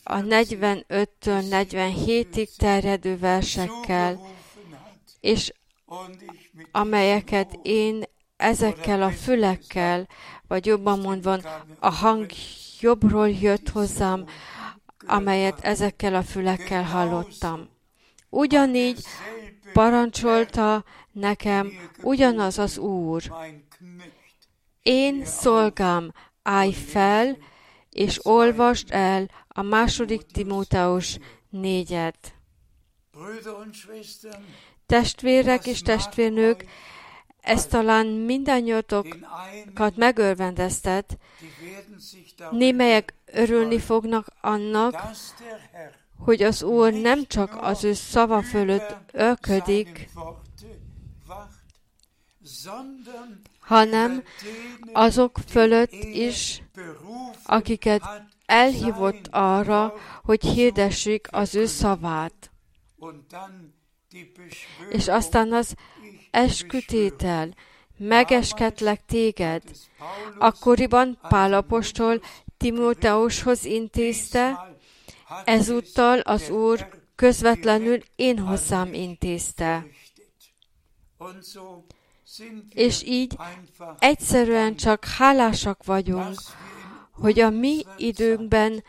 [0.05, 4.21] a 45-től 47-ig terjedő versekkel,
[5.21, 5.53] és
[6.73, 8.03] amelyeket én
[8.37, 10.09] ezekkel a fülekkel,
[10.49, 11.39] vagy jobban mondva,
[11.79, 12.31] a hang
[12.81, 14.25] jobbról jött hozzám,
[15.07, 17.69] amelyet ezekkel a fülekkel hallottam.
[18.29, 19.05] Ugyanígy
[19.73, 21.73] parancsolta nekem
[22.03, 23.23] ugyanaz az Úr.
[24.83, 26.13] Én szolgám,
[26.43, 27.37] állj fel,
[27.91, 31.19] és olvast el a második Timóteus
[31.51, 32.35] négyet.
[34.87, 36.65] Testvérek és testvérnők,
[37.47, 41.19] ez talán mindannyiatokat megörvendeztet,
[42.51, 45.03] némelyek örülni fognak annak,
[46.19, 50.09] hogy az Úr nem csak az ő szava fölött ölködik,
[53.59, 54.23] hanem
[54.93, 56.63] azok fölött is,
[57.45, 58.03] akiket
[58.47, 62.51] elhívott arra, hogy hirdessék az ő szavát.
[64.91, 65.75] És aztán az
[66.37, 67.55] eskütétel,
[67.97, 69.63] megesketlek téged.
[70.39, 72.21] Akkoriban Pálapostól
[72.57, 74.75] Timóteushoz intézte,
[75.45, 79.87] ezúttal az Úr közvetlenül én hozzám intézte.
[82.69, 83.37] És így
[83.99, 86.39] egyszerűen csak hálásak vagyunk,
[87.11, 88.85] hogy a mi időnkben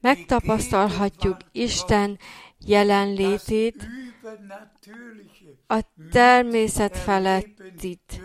[0.00, 2.18] megtapasztalhatjuk Isten
[2.58, 3.86] jelenlétét,
[5.66, 8.20] a természet felettit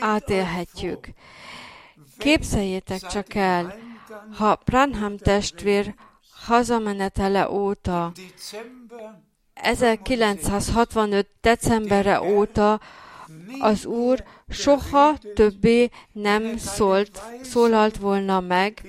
[0.00, 1.06] átélhetjük.
[2.18, 3.74] Képzeljétek csak el,
[4.38, 5.94] ha Branham testvér
[6.44, 8.12] hazamenetele óta
[9.54, 11.28] 1965.
[11.40, 12.80] decemberre óta
[13.58, 18.82] az Úr soha többé nem szólt, szólalt volna meg,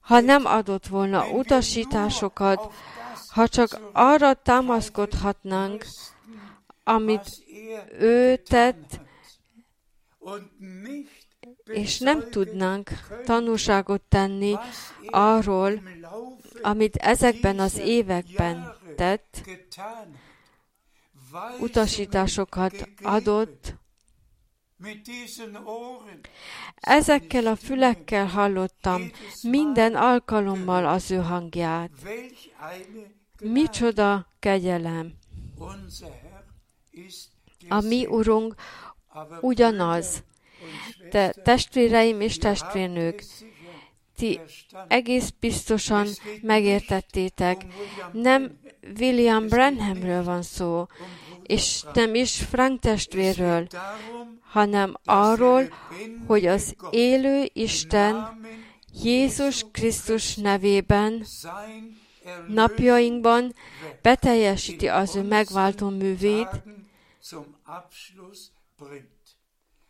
[0.00, 2.72] ha nem adott volna utasításokat,
[3.28, 5.86] ha csak arra támaszkodhatnánk,
[6.88, 7.44] amit
[7.98, 9.00] ő tett,
[11.64, 12.90] és nem tudnánk
[13.24, 14.54] tanúságot tenni
[15.06, 15.82] arról,
[16.62, 19.42] amit ezekben az években tett,
[21.60, 23.76] utasításokat adott,
[26.74, 29.10] Ezekkel a fülekkel hallottam
[29.42, 31.90] minden alkalommal az ő hangját.
[33.40, 35.12] Micsoda kegyelem!
[37.68, 38.54] A mi Urunk
[39.40, 40.22] ugyanaz.
[41.10, 43.24] De testvéreim és testvérnők,
[44.16, 44.40] ti
[44.88, 46.06] egész biztosan
[46.42, 47.64] megértettétek,
[48.12, 48.58] nem
[48.98, 50.86] William Branhamről van szó,
[51.42, 53.66] és nem is Frank testvérről,
[54.50, 55.74] hanem arról,
[56.26, 58.40] hogy az élő Isten
[59.02, 61.24] Jézus Krisztus nevében
[62.48, 63.54] napjainkban
[64.02, 66.48] beteljesíti az ő megváltó művét,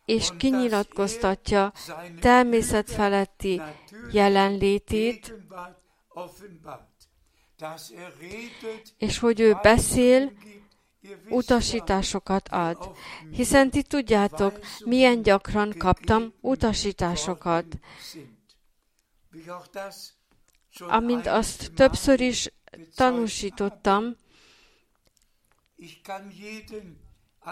[0.05, 1.73] és kinyilatkoztatja
[2.21, 3.61] természetfeletti
[4.13, 5.35] jelenlétét,
[8.99, 10.33] és hogy ő beszél,
[11.29, 12.97] utasításokat ad.
[13.31, 17.67] Hiszen ti tudjátok, milyen gyakran kaptam utasításokat.
[20.79, 22.51] Amint azt többször is
[22.95, 24.17] tanúsítottam,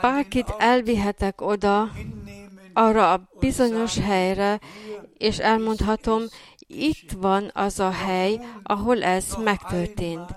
[0.01, 1.91] bárkit elvihetek oda,
[2.73, 4.61] arra a bizonyos helyre,
[5.19, 6.23] és elmondhatom,
[6.67, 10.37] itt van az a hely, ahol ez megtörtént.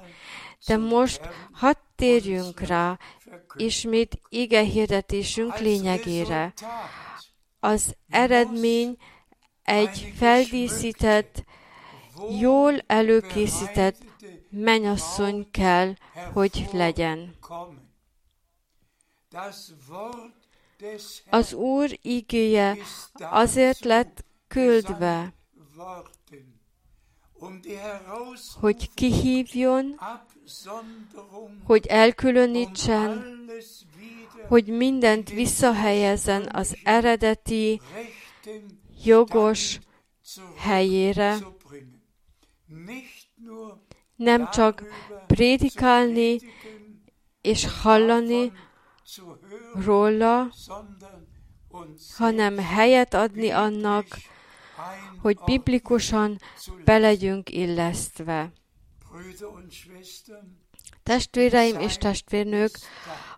[0.65, 2.97] De most hadd térjünk rá
[3.55, 6.53] ismét ige hirdetésünk lényegére.
[7.59, 8.97] Az eredmény
[9.63, 11.43] egy feldíszített,
[12.39, 13.97] jól előkészített
[14.49, 15.93] menyasszony kell,
[16.33, 17.35] hogy legyen.
[21.29, 22.77] Az Úr igéje
[23.13, 25.33] azért lett küldve,
[28.59, 29.99] hogy kihívjon,
[31.63, 33.39] hogy elkülönítsen,
[34.47, 37.81] hogy mindent visszahelyezzen az eredeti,
[39.03, 39.79] jogos
[40.57, 41.37] helyére,
[44.15, 44.83] nem csak
[45.27, 46.39] prédikálni
[47.41, 48.51] és hallani
[49.73, 50.51] róla,
[52.17, 54.05] hanem helyet adni annak,
[55.21, 56.39] hogy biblikusan
[56.85, 58.51] belegyünk illesztve.
[61.03, 62.79] Testvéreim és testvérnők,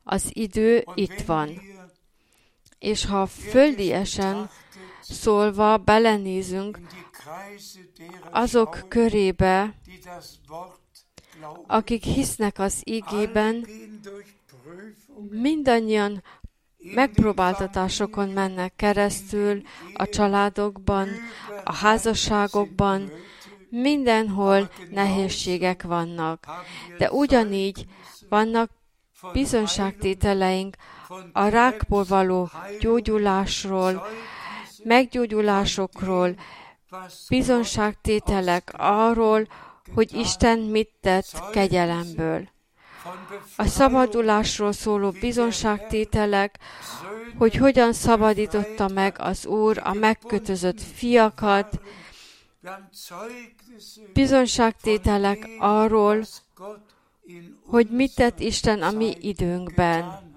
[0.04, 1.62] az idő itt van.
[2.80, 4.50] És ha földiesen
[5.02, 6.80] szólva belenézünk
[8.32, 9.76] azok körébe,
[11.68, 13.66] akik hisznek az igében,
[15.30, 16.24] mindannyian
[16.78, 19.62] megpróbáltatásokon mennek keresztül
[19.94, 21.08] a családokban,
[21.64, 23.12] a házasságokban,
[23.70, 26.46] mindenhol nehézségek vannak.
[26.98, 27.86] De ugyanígy
[28.30, 28.72] vannak
[29.34, 30.76] bizonságtételeink
[31.34, 32.50] a rákból való
[32.80, 34.06] gyógyulásról,
[34.84, 36.36] meggyógyulásokról,
[37.30, 39.48] bizonságtételek arról,
[39.94, 42.50] hogy Isten mit tett kegyelemből
[43.56, 46.60] a szabadulásról szóló bizonságtételek,
[47.38, 51.80] hogy hogyan szabadította meg az Úr a megkötözött fiakat,
[54.14, 56.24] bizonságtételek arról,
[57.66, 60.30] hogy mit tett Isten a mi időnkben.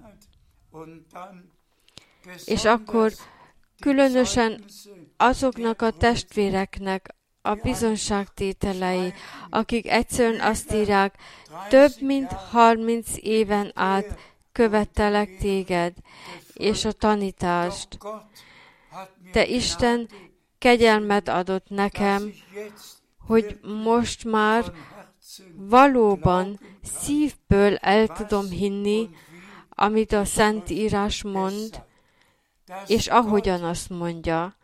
[2.45, 3.11] És akkor
[3.79, 4.63] különösen
[5.17, 9.13] azoknak a testvéreknek a bizonságtételei,
[9.49, 11.15] akik egyszerűen azt írják,
[11.69, 14.19] több mint 30 éven át
[14.51, 15.93] követtelek téged,
[16.53, 17.97] és a tanítást.
[19.31, 20.09] De Isten
[20.57, 22.33] kegyelmet adott nekem,
[23.17, 24.73] hogy most már
[25.55, 29.09] valóban szívből el tudom hinni,
[29.69, 31.83] amit a Szent Írás mond,
[32.87, 34.55] és ahogyan azt mondja,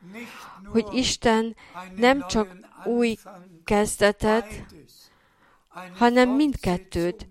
[0.66, 1.56] hogy Isten
[1.96, 3.18] nem csak új
[3.64, 4.66] kezdetet,
[5.96, 7.28] hanem mindkettőt.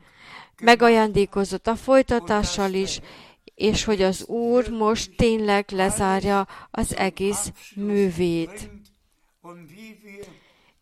[0.62, 3.00] Megajándékozott a folytatással is,
[3.54, 8.70] és hogy az Úr most tényleg lezárja az egész művét.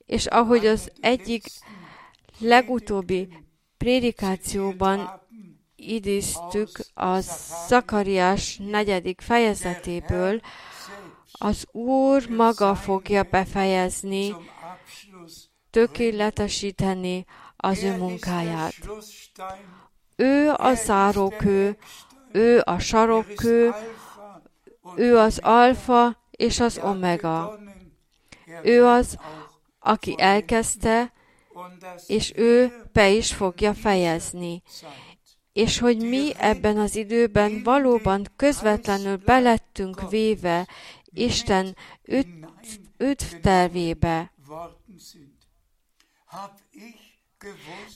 [0.07, 1.45] És ahogy az egyik
[2.39, 3.29] legutóbbi
[3.77, 5.27] prédikációban
[5.77, 7.21] idéztük a
[7.69, 10.41] Zakariás negyedik fejezetéből,
[11.33, 14.35] az Úr maga fogja befejezni,
[15.71, 17.25] tökéletesíteni
[17.61, 18.75] az ő munkáját.
[20.17, 21.77] Ő a zárókő,
[22.33, 23.73] ő a sarokkő,
[24.97, 27.59] ő az alfa és az omega.
[28.63, 29.19] Ő az,
[29.79, 31.13] aki elkezdte,
[32.07, 34.63] és ő be is fogja fejezni.
[35.53, 40.69] És hogy mi ebben az időben valóban közvetlenül belettünk véve
[41.13, 41.77] Isten
[42.99, 44.33] üdv tervébe.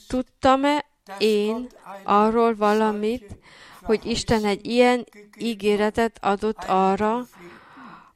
[0.07, 0.85] Tudtam-e
[1.17, 1.67] én
[2.03, 3.37] arról valamit,
[3.81, 5.05] hogy Isten egy ilyen
[5.37, 7.27] ígéretet adott arra,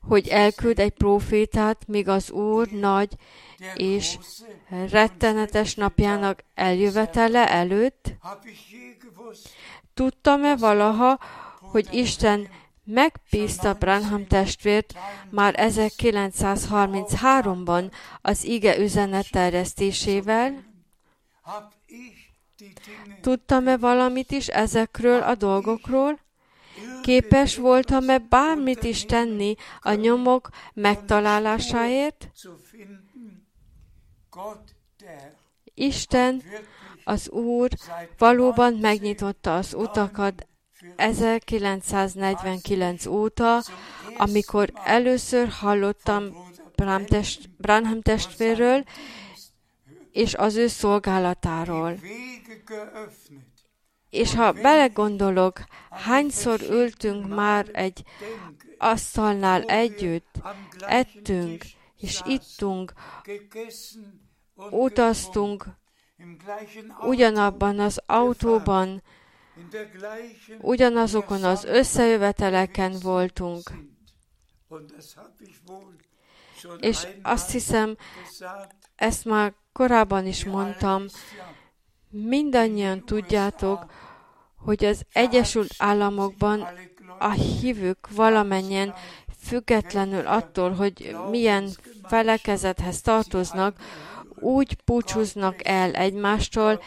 [0.08, 3.10] hogy elküld egy profétát, míg az Úr nagy
[3.76, 4.18] és
[4.90, 8.14] rettenetes napjának eljövetele előtt?
[9.94, 11.20] Tudtam-e valaha,
[11.60, 12.48] hogy Isten
[12.84, 14.94] megbízta Branham testvért
[15.30, 20.66] már 1933-ban az ige üzenet terjesztésével?
[23.22, 26.20] Tudtam-e valamit is ezekről a dolgokról?
[27.02, 32.32] Képes voltam-e bármit is tenni a nyomok megtalálásáért?
[35.74, 36.44] Isten,
[37.04, 37.70] az Úr
[38.18, 40.48] valóban megnyitotta az utakat
[40.96, 43.64] 1949 óta,
[44.18, 46.46] amikor először hallottam
[47.58, 48.84] Branham testvérről,
[50.18, 52.00] és az ő szolgálatáról.
[54.10, 58.04] És ha belegondolok, hányszor ültünk már egy
[58.78, 60.32] asztalnál együtt,
[60.80, 61.64] ettünk,
[61.98, 62.94] és ittunk,
[64.70, 65.66] utaztunk,
[67.02, 69.04] ugyanabban az autóban,
[70.62, 73.72] ugyanazokon az összejöveteleken voltunk.
[76.80, 77.98] És azt hiszem,
[78.96, 81.06] ezt már korábban is mondtam,
[82.10, 83.86] mindannyian tudjátok,
[84.56, 86.68] hogy az Egyesült Államokban
[87.20, 88.94] a hívők valamennyien
[89.44, 91.70] függetlenül attól, hogy milyen
[92.04, 93.80] felekezethez tartoznak,
[94.40, 96.82] úgy búcsúznak el egymástól,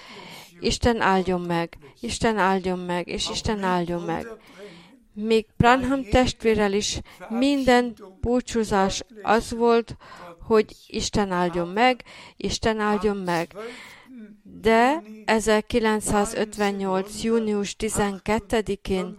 [0.61, 4.27] Isten áldjon meg, Isten áldjon meg, és Isten áldjon meg.
[5.13, 9.97] Még Branham testvérel is minden búcsúzás az volt,
[10.41, 12.05] hogy Isten áldjon meg,
[12.37, 13.55] Isten áldjon meg.
[14.43, 17.23] De 1958.
[17.23, 19.17] június 12-én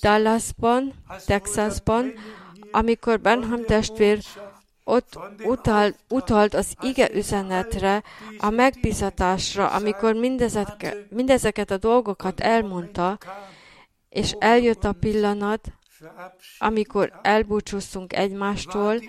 [0.00, 0.94] Dallasban,
[1.26, 2.12] Texasban,
[2.70, 4.18] amikor Benham testvér
[4.88, 8.02] ott utalt, utalt az ige üzenetre,
[8.38, 13.18] a megbízatásra, amikor mindezeket, mindezeket a dolgokat elmondta,
[14.08, 15.72] és eljött a pillanat,
[16.58, 19.00] amikor elbúcsúztunk egymástól,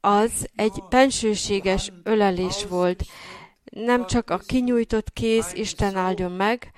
[0.00, 3.04] az egy bensőséges ölelés volt.
[3.64, 6.72] Nem csak a kinyújtott kéz Isten áldjon meg,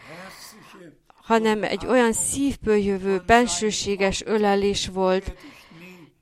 [1.07, 5.33] hanem egy olyan szívből jövő bensőséges ölelés volt,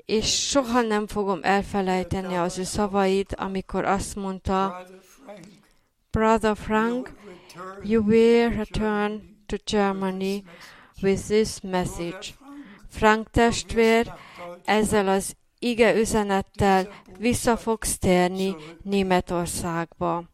[0.08, 4.86] és soha nem fogom elfelejteni az ő szavait, amikor azt mondta,
[6.10, 7.12] Brother Frank,
[7.82, 10.44] you will return to Germany
[11.02, 12.26] with this message.
[12.90, 14.12] Frank testvér,
[14.64, 16.88] ezzel az ige üzenettel
[17.18, 20.24] vissza fogsz térni Németországba.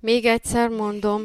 [0.00, 1.22] Még egyszer mondom,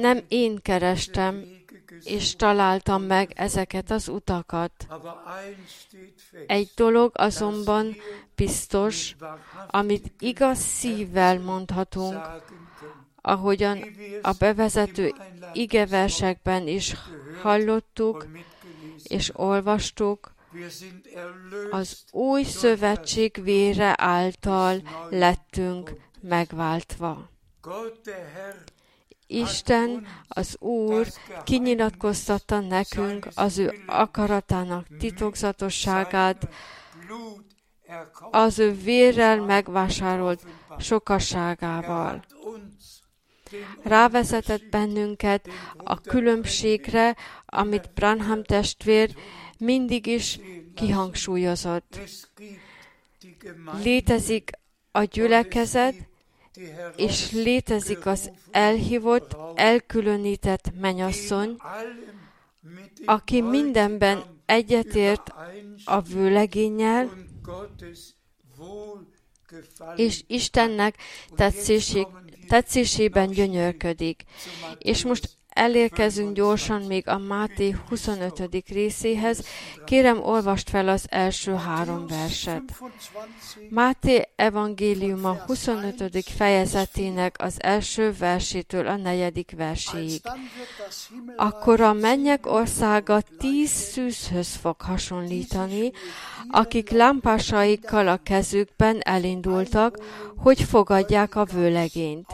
[0.00, 1.61] nem én kerestem
[2.04, 4.72] és találtam meg ezeket az utakat.
[6.46, 7.96] Egy dolog azonban
[8.34, 9.16] biztos,
[9.66, 12.20] amit igaz szívvel mondhatunk,
[13.20, 13.84] ahogyan
[14.22, 15.12] a bevezető
[15.52, 16.94] igeversekben is
[17.42, 18.26] hallottuk
[19.02, 20.34] és olvastuk,
[21.70, 27.30] az új szövetség vére által lettünk megváltva.
[29.32, 31.06] Isten, az Úr
[31.44, 36.48] kinyilatkoztatta nekünk az ő akaratának titokzatosságát,
[38.30, 40.46] az ő vérrel megvásárolt
[40.78, 42.24] sokasságával.
[43.82, 47.16] Rávezetett bennünket a különbségre,
[47.46, 49.14] amit Branham testvér
[49.58, 50.38] mindig is
[50.74, 51.98] kihangsúlyozott.
[53.82, 54.50] Létezik
[54.90, 55.94] a gyülekezet,
[56.96, 61.56] és létezik az elhívott, elkülönített menyasszony,
[63.04, 65.32] aki mindenben egyetért
[65.84, 67.10] a vőlegényel,
[69.96, 70.96] és Istennek
[72.48, 74.22] tetszésében gyönyörködik.
[74.78, 78.64] És most elérkezünk gyorsan még a Máté 25.
[78.68, 79.44] részéhez.
[79.84, 82.62] Kérem, olvast fel az első három verset.
[83.70, 86.24] Máté evangéliuma 25.
[86.36, 90.20] fejezetének az első versétől a negyedik verséig.
[91.36, 95.90] Akkor a mennyek országa tíz szűzhöz fog hasonlítani,
[96.50, 99.96] akik lámpásaikkal a kezükben elindultak,
[100.36, 102.26] hogy fogadják a vőlegényt.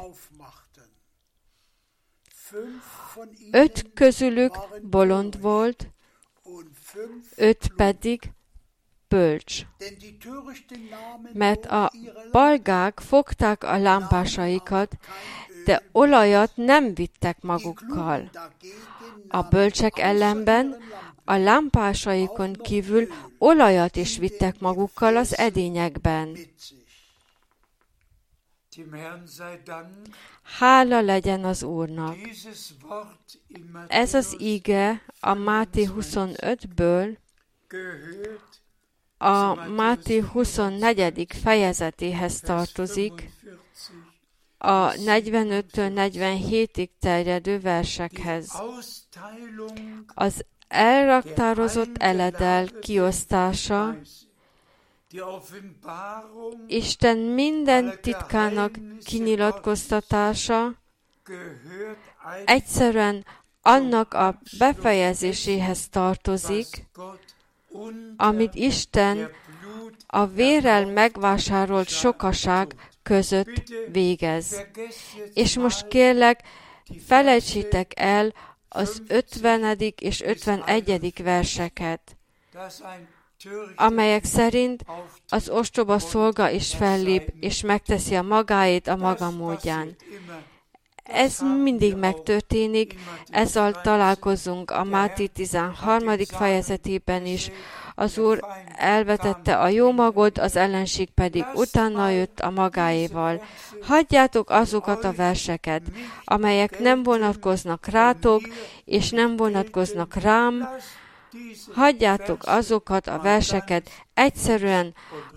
[3.50, 5.88] Öt közülük bolond volt,
[7.36, 8.32] öt pedig
[9.08, 9.62] bölcs.
[11.32, 11.92] Mert a
[12.32, 14.96] balgák fogták a lámpásaikat,
[15.64, 18.30] de olajat nem vittek magukkal.
[19.28, 20.76] A bölcsek ellenben
[21.24, 23.08] a lámpásaikon kívül
[23.38, 26.36] olajat is vittek magukkal az edényekben.
[30.56, 32.16] Hála legyen az Úrnak.
[33.88, 37.16] Ez az ige a Máté 25-ből
[39.18, 41.26] a Máté 24.
[41.42, 43.30] fejezetéhez tartozik,
[44.58, 48.62] a 45-től 47-ig terjedő versekhez.
[50.06, 53.96] Az elraktározott eledel kiosztása
[56.66, 60.74] Isten minden titkának kinyilatkoztatása
[62.44, 63.24] egyszerűen
[63.62, 66.86] annak a befejezéséhez tartozik,
[68.16, 69.30] amit Isten
[70.06, 74.66] a vérel megvásárolt sokaság között végez.
[75.34, 76.42] És most kérlek,
[77.06, 78.32] felejtsétek el
[78.68, 79.78] az 50.
[79.98, 81.22] és 51.
[81.22, 82.16] verseket
[83.76, 84.84] amelyek szerint
[85.28, 89.96] az ostoba szolga is fellép, és megteszi a magáét a maga módján.
[91.02, 92.94] Ez mindig megtörténik,
[93.26, 96.16] ezzel találkozunk a Máté 13.
[96.26, 97.50] fejezetében is.
[97.94, 98.40] Az Úr
[98.76, 103.42] elvetette a jó magot, az ellenség pedig utána jött a magáéval.
[103.82, 105.82] Hagyjátok azokat a verseket,
[106.24, 108.40] amelyek nem vonatkoznak rátok,
[108.84, 110.68] és nem vonatkoznak rám,
[111.74, 114.94] hagyjátok azokat a verseket egyszerűen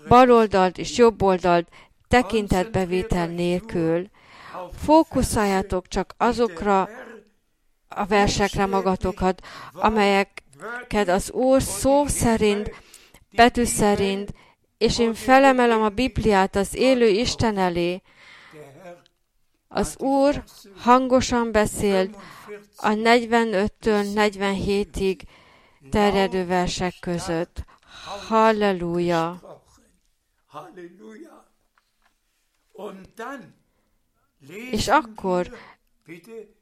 [0.08, 1.68] baloldalt és jobboldalt
[2.08, 4.10] tekintetbevétel nélkül.
[4.84, 6.88] Fókuszáljátok csak azokra
[7.88, 12.74] a versekre magatokat, amelyeket az Úr szó szerint,
[13.30, 14.32] betű szerint,
[14.78, 18.02] és én felemelem a Bibliát az élő Isten elé.
[19.68, 20.42] Az Úr
[20.76, 22.16] hangosan beszélt
[22.76, 25.20] a 45-től 47-ig,
[25.90, 27.64] terjedő versek között.
[28.28, 29.40] Halleluja!
[34.70, 35.56] És akkor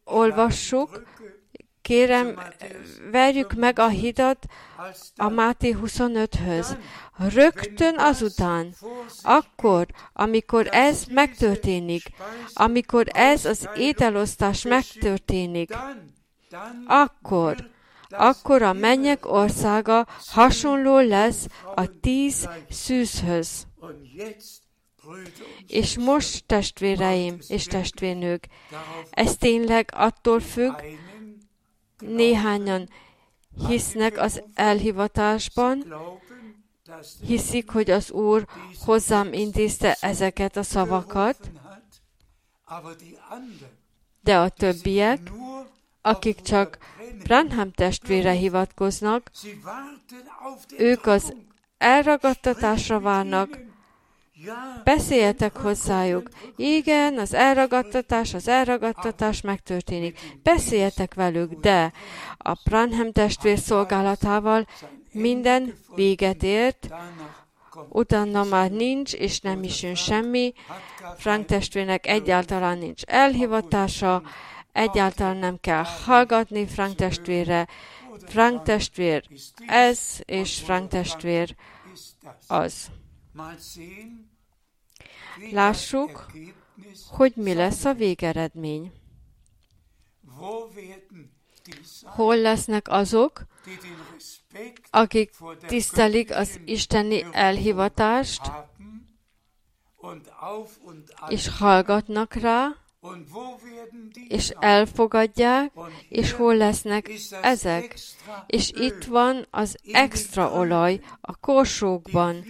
[0.05, 1.03] olvassuk,
[1.83, 2.39] kérem,
[3.11, 4.47] verjük meg a hidat
[5.17, 6.77] a Máté 25-höz.
[7.17, 8.75] Rögtön azután,
[9.23, 12.03] akkor, amikor ez megtörténik,
[12.53, 15.77] amikor ez az ételosztás megtörténik,
[16.87, 17.71] akkor
[18.11, 23.67] akkor a mennyek országa hasonló lesz a tíz szűzhöz.
[25.67, 28.47] És most, testvéreim és testvérnők,
[29.11, 30.75] ez tényleg attól függ,
[31.99, 32.89] néhányan
[33.69, 35.95] hisznek az elhivatásban,
[37.27, 38.47] hiszik, hogy az Úr
[38.85, 41.51] hozzám intézte ezeket a szavakat,
[44.23, 45.31] de a többiek,
[46.03, 46.79] akik csak
[47.23, 49.31] Branham testvére hivatkoznak,
[50.77, 51.35] ők az
[51.79, 53.59] elragadtatásra várnak,
[54.85, 56.29] Beszéljetek hozzájuk.
[56.57, 60.19] Igen, az elragadtatás, az elragadtatás megtörténik.
[60.43, 61.93] Beszéljetek velük, de
[62.37, 64.67] a Branham testvér szolgálatával
[65.13, 66.89] minden véget ért,
[67.89, 70.53] utána már nincs, és nem is jön semmi.
[71.17, 74.23] Frank testvérnek egyáltalán nincs elhivatása,
[74.73, 77.69] Egyáltalán nem kell hallgatni Frank testvére.
[78.27, 79.29] Frank testvér
[79.67, 81.57] ez, és Frank testvér
[82.47, 82.91] az.
[85.51, 86.27] Lássuk,
[87.09, 88.93] hogy mi lesz a végeredmény.
[92.03, 93.47] Hol lesznek azok,
[94.91, 95.31] akik
[95.67, 98.53] tisztelik az isteni elhivatást,
[101.29, 102.77] és hallgatnak rá,
[104.29, 105.73] és elfogadják,
[106.09, 107.11] és hol lesznek
[107.43, 107.99] ezek.
[108.47, 112.45] És itt van az extra olaj a korsókban.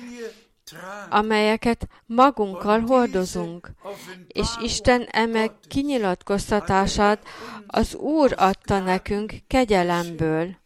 [1.08, 3.70] amelyeket magunkkal hordozunk,
[4.28, 7.26] és Isten eme kinyilatkoztatását
[7.66, 10.56] az Úr adta nekünk kegyelemből.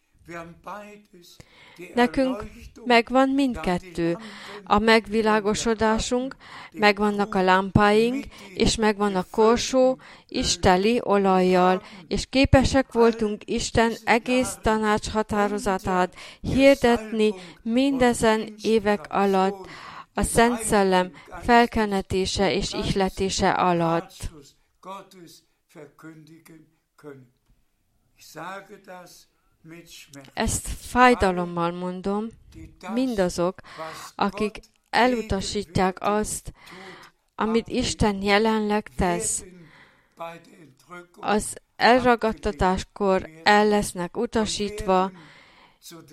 [1.94, 2.44] Nekünk
[2.84, 4.18] megvan mindkettő.
[4.64, 6.36] A megvilágosodásunk,
[6.72, 9.98] megvannak a lámpáink, és megvan a korsó,
[10.28, 19.66] isteli olajjal, és képesek voltunk Isten egész tanács határozatát hirdetni mindezen évek alatt,
[20.14, 21.12] a Szent Szellem
[21.42, 24.30] felkenetése és ihletése alatt.
[30.32, 32.26] Ezt fájdalommal mondom,
[32.92, 33.60] mindazok,
[34.14, 34.60] akik
[34.90, 36.52] elutasítják azt,
[37.34, 39.44] amit Isten jelenleg tesz,
[41.20, 45.10] az elragadtatáskor el lesznek utasítva,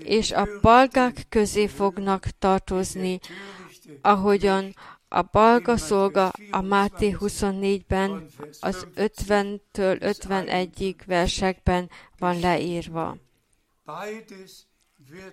[0.04, 3.20] és a balgák közé fognak tartozni,
[4.02, 4.74] ahogyan
[5.08, 8.26] a balga szolga a Máté 24-ben
[8.60, 13.18] az 50-től 51-ig versekben van leírva.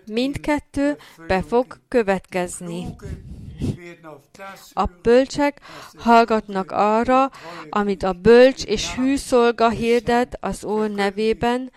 [0.06, 0.96] Mindkettő
[1.26, 2.96] be fog következni.
[4.72, 5.60] A bölcsek
[5.96, 7.30] hallgatnak arra,
[7.70, 11.72] amit a bölcs és hű szolga hirdet az Úr nevében,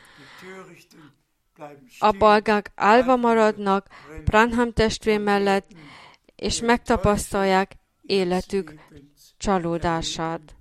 [2.00, 3.88] a balgák álva maradnak
[4.26, 5.72] Branham testvér mellett,
[6.36, 8.74] és megtapasztalják életük
[9.38, 10.56] csalódását.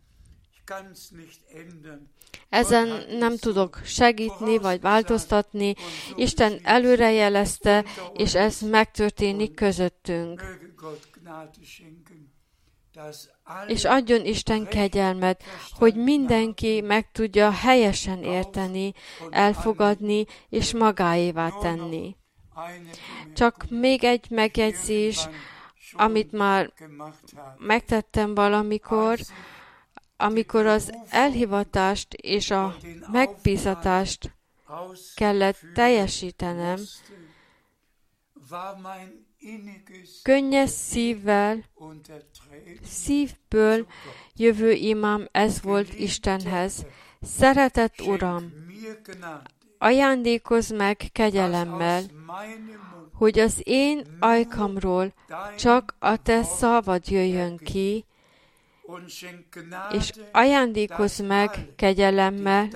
[2.49, 5.75] Ezen nem tudok segíteni vagy változtatni.
[6.15, 10.43] Isten előrejelezte, és ez megtörténik közöttünk.
[13.67, 18.93] És adjon Isten kegyelmet, hogy mindenki meg tudja helyesen érteni,
[19.31, 22.17] elfogadni és magáévá tenni.
[23.35, 25.29] Csak még egy megjegyzés,
[25.93, 26.73] amit már
[27.59, 29.19] megtettem valamikor,
[30.21, 32.77] amikor az elhivatást és a
[33.13, 34.35] megbízatást
[35.15, 36.79] kellett teljesítenem,
[40.23, 41.65] könnyes szívvel,
[42.83, 43.87] szívből
[44.35, 46.87] jövő imám ez volt Istenhez.
[47.21, 48.53] Szeretett Uram,
[49.79, 52.03] ajándékozz meg kegyelemmel,
[53.13, 55.15] hogy az én ajkamról
[55.57, 58.05] csak a te szavad jöjjön ki,
[59.93, 62.69] és ajándékozz meg kegyelemmel,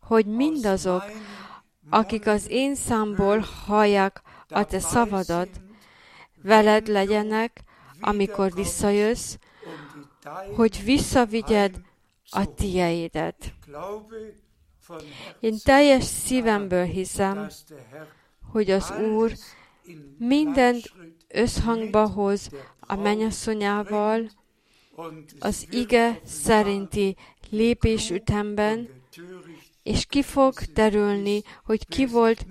[0.00, 1.02] hogy mindazok,
[1.90, 5.48] akik az én számból hallják a te szavadat,
[6.42, 7.62] veled legyenek,
[8.00, 9.34] amikor visszajössz,
[10.56, 11.80] hogy visszavigyed
[12.30, 13.52] a tieidet.
[15.40, 17.48] Én teljes szívemből hiszem,
[18.52, 19.32] hogy az Úr
[20.18, 20.92] mindent
[21.28, 22.50] összhangba hoz
[22.80, 24.30] a mennyasszonyával,
[25.38, 27.16] az ige szerinti
[27.50, 28.88] lépésütemben,
[29.82, 32.46] és ki fog derülni, hogy ki volt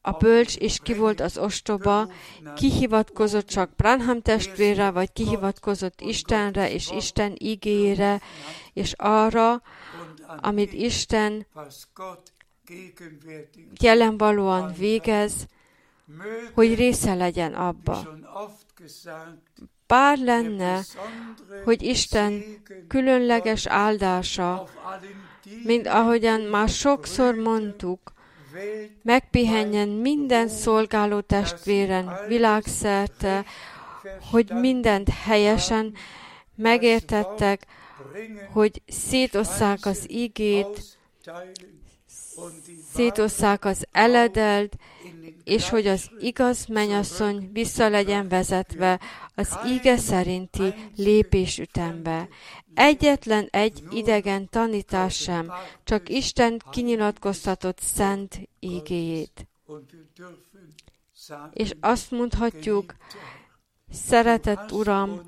[0.00, 2.12] a bölcs, és ki volt az ostoba,
[2.56, 8.20] ki hivatkozott csak Branham testvére, vagy ki hivatkozott Istenre és Isten igére,
[8.72, 9.62] és arra,
[10.26, 11.46] amit Isten
[13.80, 15.46] jelenvalóan végez,
[16.54, 18.18] hogy része legyen abba.
[19.86, 20.80] Bár lenne,
[21.64, 22.42] hogy Isten
[22.88, 24.68] különleges áldása,
[25.64, 28.12] mint ahogyan már sokszor mondtuk,
[29.02, 33.44] megpihenjen minden szolgáló testvéren világszerte,
[34.30, 35.94] hogy mindent helyesen
[36.54, 37.66] megértettek,
[38.52, 40.98] hogy szétosszák az igét,
[42.94, 44.76] szétosszák az eledelt,
[45.44, 49.00] és hogy az igaz menyasszony vissza legyen vezetve
[49.38, 52.28] az ige szerinti lépésütembe.
[52.74, 55.52] Egyetlen egy idegen tanítás sem,
[55.84, 59.46] csak Isten kinyilatkoztatott szent igéjét.
[61.52, 62.94] És azt mondhatjuk,
[63.90, 65.20] szeretett Uram,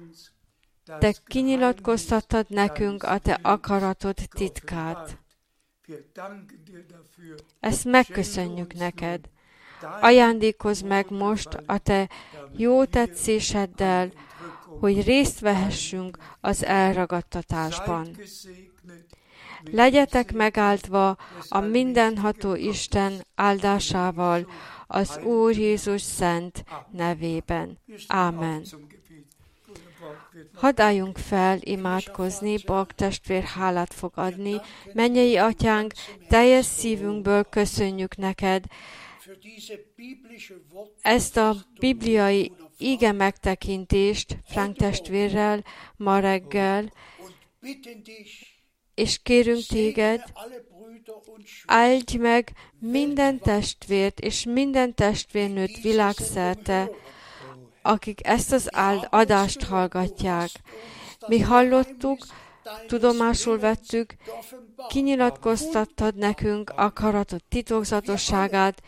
[0.99, 5.19] te kinyilatkoztattad nekünk a te akaratod titkát.
[7.61, 9.29] Ezt megköszönjük neked.
[10.01, 12.09] Ajándékozz meg most a te
[12.57, 14.13] jó tetszéseddel,
[14.81, 18.17] hogy részt vehessünk az elragadtatásban.
[19.71, 21.17] Legyetek megáldva
[21.49, 24.47] a mindenható Isten áldásával
[24.87, 27.79] az Úr Jézus szent nevében.
[28.07, 28.63] Ámen.
[30.55, 34.61] Hadd álljunk fel imádkozni, Bog testvér hálát fog adni.
[34.93, 35.93] Mennyei atyánk,
[36.29, 38.65] teljes szívünkből köszönjük neked,
[41.01, 45.65] ezt a bibliai ige megtekintést Frank testvérrel
[45.97, 46.93] ma reggel,
[48.95, 50.23] és kérünk téged,
[51.67, 56.91] áldj meg minden testvért és minden testvérnőt világszerte,
[57.83, 58.71] akik ezt az
[59.11, 60.51] adást hallgatják.
[61.27, 62.27] Mi hallottuk,
[62.87, 64.15] tudomásul vettük,
[64.89, 68.83] kinyilatkoztattad nekünk akaratod titokzatosságát,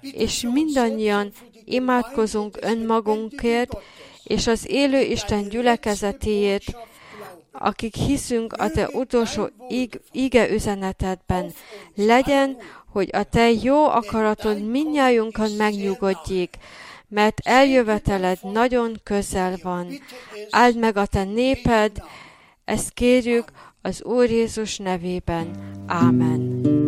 [0.00, 1.32] és mindannyian
[1.64, 3.76] imádkozunk önmagunkért,
[4.24, 6.76] és az élő Isten gyülekezetéért,
[7.52, 11.52] akik hiszünk a te utolsó ig- ige üzenetedben.
[11.94, 12.56] Legyen,
[12.92, 16.56] hogy a te jó akaratod minnyájunkat megnyugodjék,
[17.08, 19.86] mert eljöveteled nagyon közel van.
[20.50, 22.02] Áld meg a te néped,
[22.64, 23.44] ezt kérjük
[23.82, 25.50] az Úr Jézus nevében.
[25.86, 26.85] Ámen.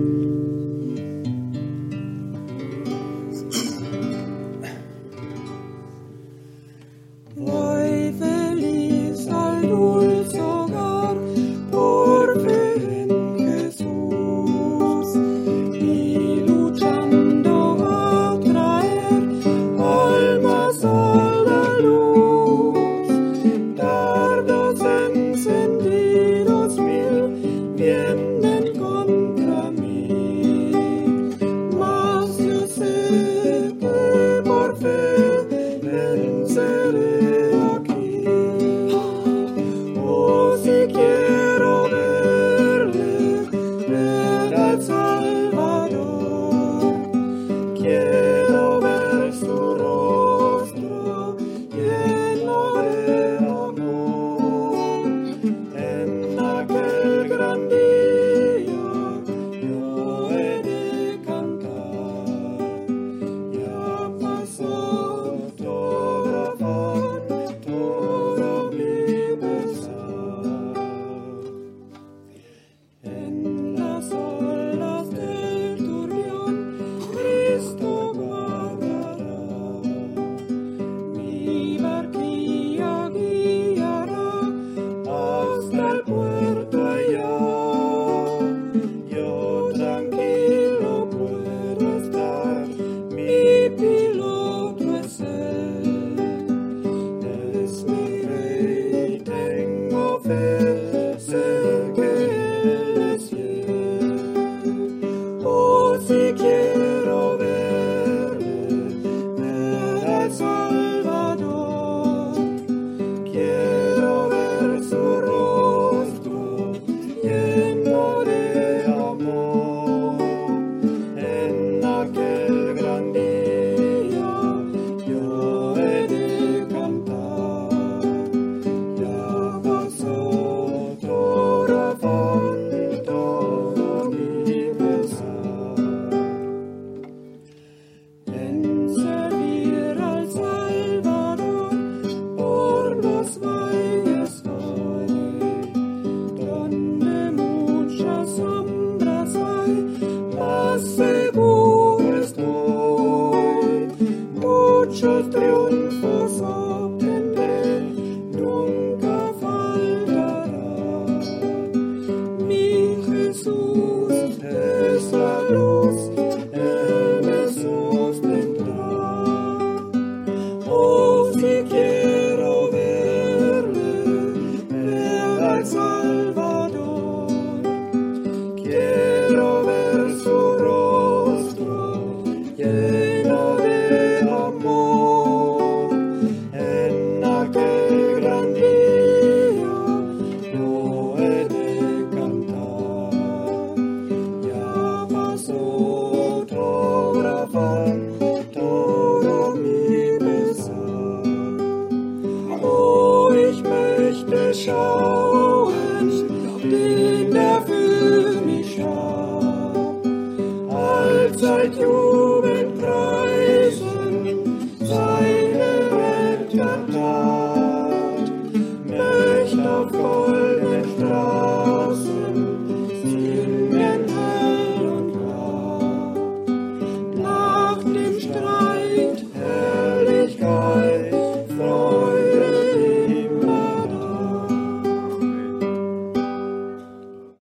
[106.08, 106.87] Take you.